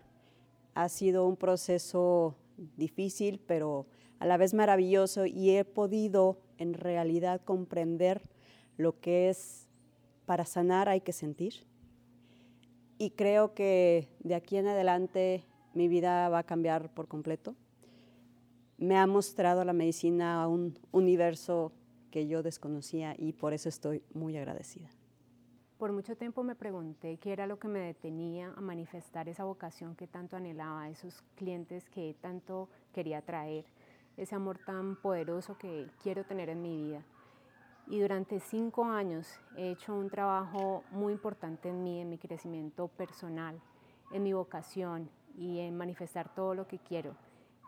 Ha 0.74 0.89
sido 0.89 1.26
un 1.26 1.37
proceso 1.37 2.34
difícil, 2.76 3.41
pero 3.47 3.87
a 4.18 4.26
la 4.26 4.37
vez 4.37 4.55
maravilloso 4.55 5.26
y 5.26 5.51
he 5.51 5.64
podido 5.64 6.39
en 6.59 6.74
realidad 6.74 7.41
comprender 7.45 8.22
lo 8.77 9.01
que 9.01 9.29
es 9.29 9.68
para 10.27 10.45
sanar 10.45 10.89
hay 10.89 11.01
que 11.01 11.12
sentir. 11.12 11.66
Y 12.99 13.11
creo 13.11 13.55
que 13.55 14.09
de 14.20 14.35
aquí 14.35 14.57
en 14.57 14.68
adelante 14.68 15.45
mi 15.74 15.89
vida 15.89 16.29
va 16.29 16.39
a 16.39 16.43
cambiar 16.43 16.93
por 16.95 17.09
completo. 17.09 17.55
Me 18.79 18.97
ha 18.97 19.07
mostrado 19.07 19.64
la 19.64 19.72
medicina 19.72 20.43
a 20.43 20.49
un 20.49 20.79
universo 20.93 21.72
que 22.11 22.27
yo 22.27 22.43
desconocía 22.43 23.14
y 23.18 23.33
por 23.33 23.53
eso 23.53 23.68
estoy 23.68 24.03
muy 24.14 24.37
agradecida. 24.37 24.89
Por 25.79 25.93
mucho 25.93 26.16
tiempo 26.16 26.43
me 26.43 26.55
pregunté 26.55 27.18
qué 27.18 27.33
era 27.33 27.47
lo 27.47 27.59
que 27.59 27.68
me 27.68 27.81
detenía 27.81 28.55
a 28.57 28.61
manifestar 28.62 29.29
esa 29.29 29.45
vocación 29.45 29.95
que 29.95 30.07
tanto 30.07 30.35
anhelaba, 30.37 30.89
esos 30.89 31.22
clientes 31.35 31.91
que 31.91 32.16
tanto 32.22 32.70
quería 32.95 33.20
traer, 33.20 33.66
ese 34.16 34.35
amor 34.35 34.59
tan 34.64 34.97
poderoso 34.97 35.59
que 35.59 35.87
quiero 36.03 36.24
tener 36.24 36.49
en 36.49 36.62
mi 36.62 36.83
vida. 36.83 37.05
Y 37.89 38.01
durante 38.01 38.41
cinco 38.41 38.84
años 38.84 39.41
he 39.57 39.70
hecho 39.70 39.95
un 39.95 40.11
trabajo 40.11 40.82
muy 40.91 41.12
importante 41.12 41.68
en 41.68 41.82
mí, 41.82 42.01
en 42.01 42.11
mi 42.11 42.18
crecimiento 42.18 42.89
personal, 42.89 43.61
en 44.12 44.22
mi 44.22 44.32
vocación 44.32 45.09
y 45.37 45.61
en 45.61 45.76
manifestar 45.76 46.34
todo 46.34 46.55
lo 46.55 46.66
que 46.66 46.78
quiero. 46.78 47.14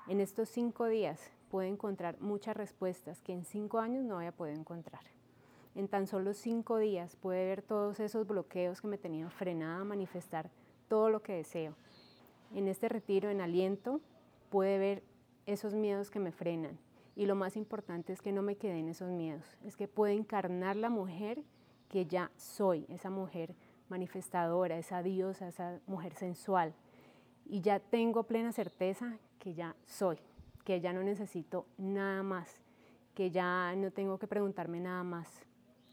En 0.08 0.20
estos 0.20 0.48
cinco 0.48 0.86
días 0.86 1.30
puedo 1.50 1.68
encontrar 1.68 2.20
muchas 2.20 2.56
respuestas 2.56 3.20
que 3.20 3.32
en 3.32 3.44
cinco 3.44 3.78
años 3.78 4.04
no 4.04 4.16
había 4.16 4.32
podido 4.32 4.58
encontrar 4.58 5.02
en 5.78 5.86
tan 5.86 6.08
solo 6.08 6.34
cinco 6.34 6.78
días 6.78 7.14
puede 7.14 7.44
ver 7.46 7.62
todos 7.62 8.00
esos 8.00 8.26
bloqueos 8.26 8.80
que 8.80 8.88
me 8.88 8.98
tenían 8.98 9.30
frenada 9.30 9.82
a 9.82 9.84
manifestar 9.84 10.50
todo 10.88 11.08
lo 11.08 11.22
que 11.22 11.34
deseo. 11.34 11.74
En 12.52 12.66
este 12.66 12.88
retiro, 12.88 13.30
en 13.30 13.40
aliento, 13.40 14.00
puede 14.50 14.78
ver 14.78 15.04
esos 15.46 15.74
miedos 15.74 16.10
que 16.10 16.18
me 16.18 16.32
frenan. 16.32 16.76
Y 17.18 17.26
lo 17.26 17.34
más 17.34 17.56
importante 17.56 18.12
es 18.12 18.22
que 18.22 18.30
no 18.30 18.42
me 18.42 18.54
quede 18.54 18.78
en 18.78 18.88
esos 18.88 19.10
miedos, 19.10 19.44
es 19.64 19.76
que 19.76 19.88
puedo 19.88 20.14
encarnar 20.14 20.76
la 20.76 20.88
mujer 20.88 21.42
que 21.88 22.06
ya 22.06 22.30
soy, 22.36 22.86
esa 22.88 23.10
mujer 23.10 23.56
manifestadora, 23.88 24.78
esa 24.78 25.02
diosa, 25.02 25.48
esa 25.48 25.80
mujer 25.88 26.14
sensual. 26.14 26.72
Y 27.44 27.60
ya 27.60 27.80
tengo 27.80 28.22
plena 28.22 28.52
certeza 28.52 29.18
que 29.40 29.54
ya 29.54 29.74
soy, 29.84 30.18
que 30.64 30.80
ya 30.80 30.92
no 30.92 31.02
necesito 31.02 31.66
nada 31.76 32.22
más, 32.22 32.62
que 33.16 33.32
ya 33.32 33.74
no 33.74 33.90
tengo 33.90 34.20
que 34.20 34.28
preguntarme 34.28 34.78
nada 34.78 35.02
más, 35.02 35.28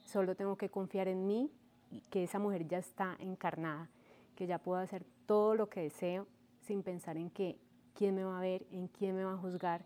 Solo 0.06 0.36
tengo 0.36 0.56
que 0.56 0.70
confiar 0.70 1.08
en 1.08 1.26
mí 1.26 1.52
y 1.90 2.02
que 2.02 2.24
esa 2.24 2.38
mujer 2.38 2.68
ya 2.68 2.78
está 2.78 3.16
encarnada, 3.18 3.90
que 4.36 4.46
ya 4.46 4.60
puedo 4.60 4.80
hacer 4.80 5.04
todo 5.26 5.56
lo 5.56 5.68
que 5.68 5.82
deseo 5.82 6.28
sin 6.62 6.84
pensar 6.84 7.18
en 7.18 7.32
que 7.32 7.58
quién 7.96 8.14
me 8.14 8.24
va 8.24 8.38
a 8.38 8.42
ver, 8.42 8.68
en 8.72 8.88
quién 8.88 9.16
me 9.16 9.24
va 9.24 9.34
a 9.34 9.38
juzgar, 9.38 9.84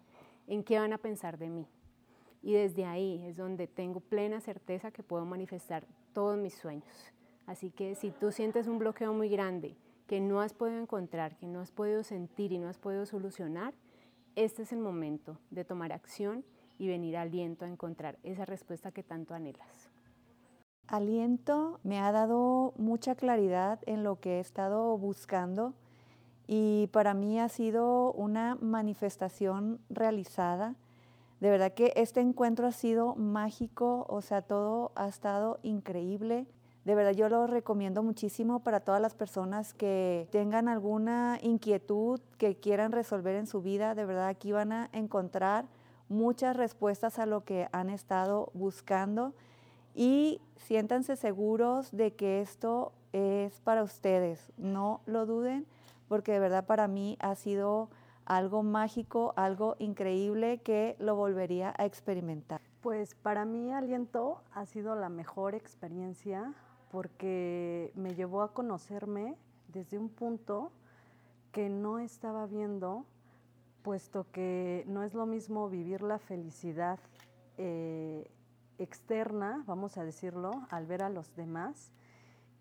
en 0.49 0.63
qué 0.63 0.77
van 0.77 0.91
a 0.91 0.97
pensar 0.97 1.37
de 1.37 1.49
mí. 1.49 1.65
Y 2.41 2.51
desde 2.51 2.83
ahí 2.83 3.23
es 3.25 3.37
donde 3.37 3.67
tengo 3.67 4.01
plena 4.01 4.41
certeza 4.41 4.91
que 4.91 5.03
puedo 5.03 5.23
manifestar 5.23 5.87
todos 6.13 6.37
mis 6.37 6.55
sueños. 6.55 7.13
Así 7.45 7.71
que 7.71 7.95
si 7.95 8.11
tú 8.11 8.33
sientes 8.33 8.67
un 8.67 8.79
bloqueo 8.79 9.13
muy 9.13 9.29
grande 9.29 9.77
que 10.07 10.19
no 10.19 10.41
has 10.41 10.53
podido 10.53 10.81
encontrar, 10.81 11.37
que 11.37 11.47
no 11.47 11.61
has 11.61 11.71
podido 11.71 12.03
sentir 12.03 12.51
y 12.51 12.59
no 12.59 12.67
has 12.67 12.77
podido 12.77 13.05
solucionar, 13.05 13.73
este 14.35 14.63
es 14.63 14.73
el 14.73 14.79
momento 14.79 15.39
de 15.49 15.63
tomar 15.63 15.93
acción 15.93 16.43
y 16.77 16.87
venir 16.87 17.15
aliento 17.15 17.63
a 17.63 17.69
encontrar 17.69 18.19
esa 18.23 18.45
respuesta 18.45 18.91
que 18.91 19.03
tanto 19.03 19.33
anhelas 19.33 19.89
aliento 20.89 21.79
me 21.83 21.99
ha 21.99 22.11
dado 22.11 22.73
mucha 22.77 23.15
claridad 23.15 23.79
en 23.85 24.03
lo 24.03 24.19
que 24.19 24.37
he 24.37 24.39
estado 24.39 24.97
buscando 24.97 25.73
y 26.51 26.87
para 26.87 27.13
mí 27.13 27.39
ha 27.39 27.47
sido 27.47 28.11
una 28.13 28.55
manifestación 28.59 29.79
realizada. 29.91 30.73
De 31.41 31.51
verdad 31.51 31.75
que 31.75 31.93
este 31.95 32.21
encuentro 32.21 32.65
ha 32.65 32.71
sido 32.71 33.13
mágico, 33.13 34.07
o 34.09 34.21
sea, 34.21 34.41
todo 34.41 34.91
ha 34.95 35.07
estado 35.07 35.59
increíble. 35.61 36.47
De 36.85 36.95
verdad 36.95 37.11
yo 37.11 37.29
lo 37.29 37.45
recomiendo 37.45 38.01
muchísimo 38.01 38.61
para 38.61 38.79
todas 38.79 38.99
las 38.99 39.13
personas 39.13 39.75
que 39.75 40.27
tengan 40.31 40.67
alguna 40.67 41.37
inquietud 41.43 42.19
que 42.39 42.55
quieran 42.55 42.93
resolver 42.93 43.35
en 43.35 43.45
su 43.45 43.61
vida. 43.61 43.93
De 43.93 44.05
verdad 44.05 44.27
aquí 44.27 44.51
van 44.51 44.71
a 44.71 44.89
encontrar 44.91 45.67
muchas 46.07 46.57
respuestas 46.57 47.19
a 47.19 47.27
lo 47.27 47.43
que 47.43 47.67
han 47.73 47.91
estado 47.91 48.49
buscando 48.55 49.35
y 49.93 50.41
siéntanse 50.55 51.15
seguros 51.15 51.91
de 51.91 52.15
que 52.15 52.41
esto 52.41 52.91
es 53.13 53.59
para 53.61 53.83
ustedes. 53.83 54.51
No 54.57 55.01
lo 55.05 55.27
duden 55.27 55.67
porque 56.09 56.33
de 56.33 56.39
verdad 56.39 56.65
para 56.65 56.89
mí 56.89 57.17
ha 57.21 57.35
sido 57.35 57.89
algo 58.25 58.61
mágico, 58.63 59.33
algo 59.37 59.75
increíble 59.79 60.59
que 60.59 60.97
lo 60.99 61.15
volvería 61.15 61.73
a 61.77 61.85
experimentar. 61.85 62.61
Pues 62.81 63.15
para 63.15 63.45
mí 63.45 63.71
Aliento 63.71 64.41
ha 64.51 64.65
sido 64.65 64.95
la 64.95 65.09
mejor 65.09 65.55
experiencia 65.55 66.53
porque 66.91 67.91
me 67.95 68.15
llevó 68.15 68.41
a 68.41 68.53
conocerme 68.53 69.35
desde 69.67 69.97
un 69.97 70.09
punto 70.09 70.71
que 71.51 71.69
no 71.69 71.99
estaba 71.99 72.45
viendo, 72.45 73.05
puesto 73.83 74.25
que 74.31 74.83
no 74.87 75.03
es 75.03 75.13
lo 75.13 75.25
mismo 75.25 75.69
vivir 75.69 76.01
la 76.01 76.19
felicidad 76.19 76.99
eh, 77.57 78.29
externa, 78.77 79.63
vamos 79.65 79.97
a 79.97 80.03
decirlo, 80.03 80.51
al 80.69 80.85
ver 80.85 81.03
a 81.03 81.09
los 81.09 81.35
demás, 81.35 81.91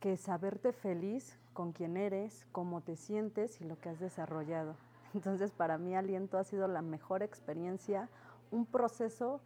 que 0.01 0.16
saberte 0.16 0.72
feliz 0.72 1.38
con 1.59 1.72
quien 1.72 1.96
eres, 1.96 2.46
cómo 2.52 2.82
te 2.82 2.94
sientes 2.94 3.61
y 3.61 3.64
lo 3.64 3.80
que 3.80 3.88
has 3.88 3.98
desarrollado. 3.98 4.76
Entonces, 5.12 5.50
para 5.50 5.76
mí 5.76 5.96
Aliento 5.96 6.38
ha 6.38 6.44
sido 6.44 6.68
la 6.68 6.82
mejor 6.82 7.24
experiencia, 7.24 8.09
un 8.52 8.64
proceso 8.64 9.40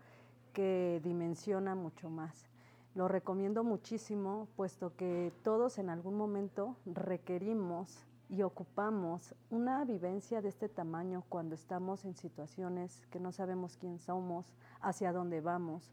que 0.53 1.01
dimensiona 1.03 1.75
mucho 1.75 2.11
más. 2.11 2.51
Lo 2.95 3.09
recomiendo 3.09 3.65
muchísimo, 3.65 4.47
puesto 4.57 4.95
que 4.95 5.33
todos 5.43 5.79
en 5.79 5.89
algún 5.89 6.15
momento 6.19 6.77
requerimos 6.85 8.05
y 8.29 8.43
ocupamos 8.43 9.35
una 9.49 9.83
vivencia 9.87 10.43
de 10.43 10.51
este 10.51 10.69
tamaño 10.69 11.25
cuando 11.31 11.55
estamos 11.55 12.05
en 12.05 12.15
situaciones 12.15 13.07
que 13.07 13.21
no 13.21 13.33
sabemos 13.33 13.79
quién 13.79 13.99
somos, 13.99 14.45
hacia 14.83 15.15
dónde 15.15 15.41
vamos, 15.41 15.91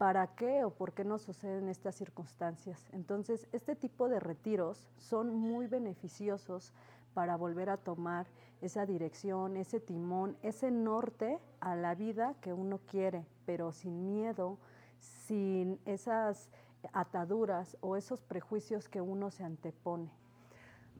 para 0.00 0.28
qué 0.28 0.64
o 0.64 0.70
por 0.70 0.94
qué 0.94 1.04
nos 1.04 1.20
suceden 1.20 1.68
estas 1.68 1.94
circunstancias. 1.94 2.88
Entonces, 2.92 3.46
este 3.52 3.76
tipo 3.76 4.08
de 4.08 4.18
retiros 4.18 4.88
son 4.96 5.34
muy 5.34 5.66
beneficiosos 5.66 6.72
para 7.12 7.36
volver 7.36 7.68
a 7.68 7.76
tomar 7.76 8.26
esa 8.62 8.86
dirección, 8.86 9.58
ese 9.58 9.78
timón, 9.78 10.38
ese 10.40 10.70
norte 10.70 11.38
a 11.60 11.76
la 11.76 11.94
vida 11.94 12.34
que 12.40 12.54
uno 12.54 12.80
quiere, 12.90 13.26
pero 13.44 13.72
sin 13.72 14.06
miedo, 14.06 14.56
sin 15.00 15.78
esas 15.84 16.48
ataduras 16.94 17.76
o 17.82 17.94
esos 17.94 18.22
prejuicios 18.22 18.88
que 18.88 19.02
uno 19.02 19.30
se 19.30 19.44
antepone. 19.44 20.10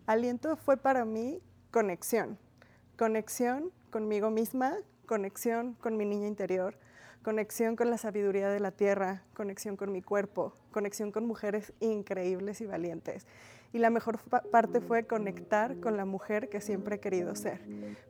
Aliento 0.05 0.57
fue 0.57 0.77
para 0.77 1.07
mí 1.07 1.41
conexión, 1.71 2.37
conexión 2.99 3.73
conmigo 3.91 4.29
misma, 4.29 4.77
conexión 5.07 5.73
con 5.81 5.97
mi 5.97 6.05
niña 6.05 6.27
interior, 6.27 6.77
conexión 7.23 7.77
con 7.77 7.91
la 7.91 7.99
sabiduría 7.99 8.49
de 8.49 8.61
la 8.61 8.71
tierra, 8.71 9.23
conexión 9.35 9.77
con 9.77 9.93
mi 9.93 10.03
cuerpo, 10.03 10.55
conexión 10.71 11.13
con 11.13 11.27
mujeres 11.27 11.73
increíbles 11.81 12.61
y 12.61 12.67
valientes. 12.67 13.27
Y 13.73 13.79
la 13.79 13.91
mejor 13.91 14.19
parte 14.51 14.81
fue 14.81 15.07
conectar 15.07 15.79
con 15.79 15.97
la 15.97 16.05
mujer 16.05 16.49
que 16.49 16.61
siempre 16.61 16.97
he 16.97 17.01
querido 17.01 17.37
ser. 17.37 17.61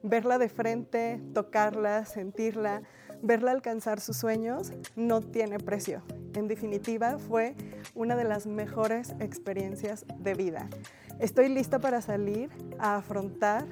Verla 0.03 0.39
de 0.39 0.49
frente, 0.49 1.21
tocarla, 1.35 2.07
sentirla, 2.07 2.83
verla 3.23 3.51
alcanzar 3.51 4.01
sus 4.01 4.17
sueños 4.17 4.73
no 4.97 5.21
tiene 5.21 5.59
precio. 5.59 6.03
En 6.35 6.49
definitiva, 6.49 7.19
fue 7.19 7.55
una 7.95 8.17
de 8.17 8.25
las 8.25 8.47
mejores 8.47 9.15
experiencias 9.21 10.07
de 10.19 10.35
vida. 10.35 10.71
Estoy 11.19 11.51
lista 11.51 11.79
para 11.79 12.01
salir 12.01 12.49
a 12.79 12.97
afrontar 12.97 13.67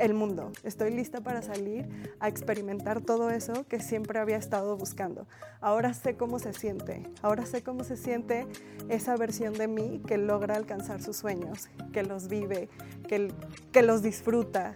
el 0.00 0.14
mundo. 0.14 0.50
Estoy 0.64 0.90
lista 0.90 1.20
para 1.20 1.42
salir 1.42 1.86
a 2.18 2.28
experimentar 2.28 3.02
todo 3.02 3.30
eso 3.30 3.64
que 3.68 3.80
siempre 3.80 4.18
había 4.18 4.36
estado 4.36 4.76
buscando. 4.76 5.26
Ahora 5.60 5.92
sé 5.94 6.16
cómo 6.16 6.38
se 6.38 6.52
siente. 6.54 7.02
Ahora 7.22 7.44
sé 7.44 7.62
cómo 7.62 7.84
se 7.84 7.96
siente 7.96 8.46
esa 8.88 9.16
versión 9.16 9.52
de 9.52 9.68
mí 9.68 10.00
que 10.06 10.16
logra 10.16 10.56
alcanzar 10.56 11.02
sus 11.02 11.18
sueños, 11.18 11.68
que 11.92 12.02
los 12.02 12.28
vive, 12.28 12.68
que, 13.06 13.32
que 13.72 13.82
los 13.82 14.02
disfruta. 14.02 14.74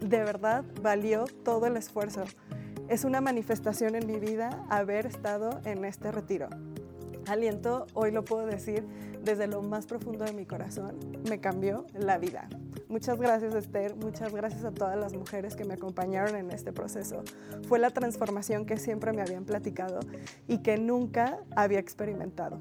De 0.00 0.24
verdad 0.24 0.64
valió 0.80 1.26
todo 1.44 1.66
el 1.66 1.76
esfuerzo. 1.76 2.24
Es 2.88 3.04
una 3.04 3.20
manifestación 3.20 3.94
en 3.94 4.06
mi 4.06 4.18
vida 4.18 4.64
haber 4.70 5.06
estado 5.06 5.60
en 5.64 5.84
este 5.84 6.10
retiro. 6.10 6.48
Aliento, 7.28 7.86
hoy 7.94 8.10
lo 8.10 8.24
puedo 8.24 8.46
decir 8.46 8.84
desde 9.22 9.46
lo 9.46 9.62
más 9.62 9.86
profundo 9.86 10.24
de 10.24 10.32
mi 10.32 10.46
corazón, 10.46 10.98
me 11.28 11.38
cambió 11.38 11.86
la 11.94 12.18
vida. 12.18 12.48
Muchas 12.92 13.18
gracias 13.18 13.54
Esther, 13.54 13.96
muchas 13.96 14.34
gracias 14.34 14.64
a 14.64 14.70
todas 14.70 14.98
las 14.98 15.14
mujeres 15.14 15.56
que 15.56 15.64
me 15.64 15.72
acompañaron 15.72 16.36
en 16.36 16.50
este 16.50 16.74
proceso. 16.74 17.22
Fue 17.66 17.78
la 17.78 17.88
transformación 17.88 18.66
que 18.66 18.76
siempre 18.76 19.14
me 19.14 19.22
habían 19.22 19.46
platicado 19.46 20.00
y 20.46 20.58
que 20.58 20.76
nunca 20.76 21.38
había 21.56 21.78
experimentado. 21.78 22.60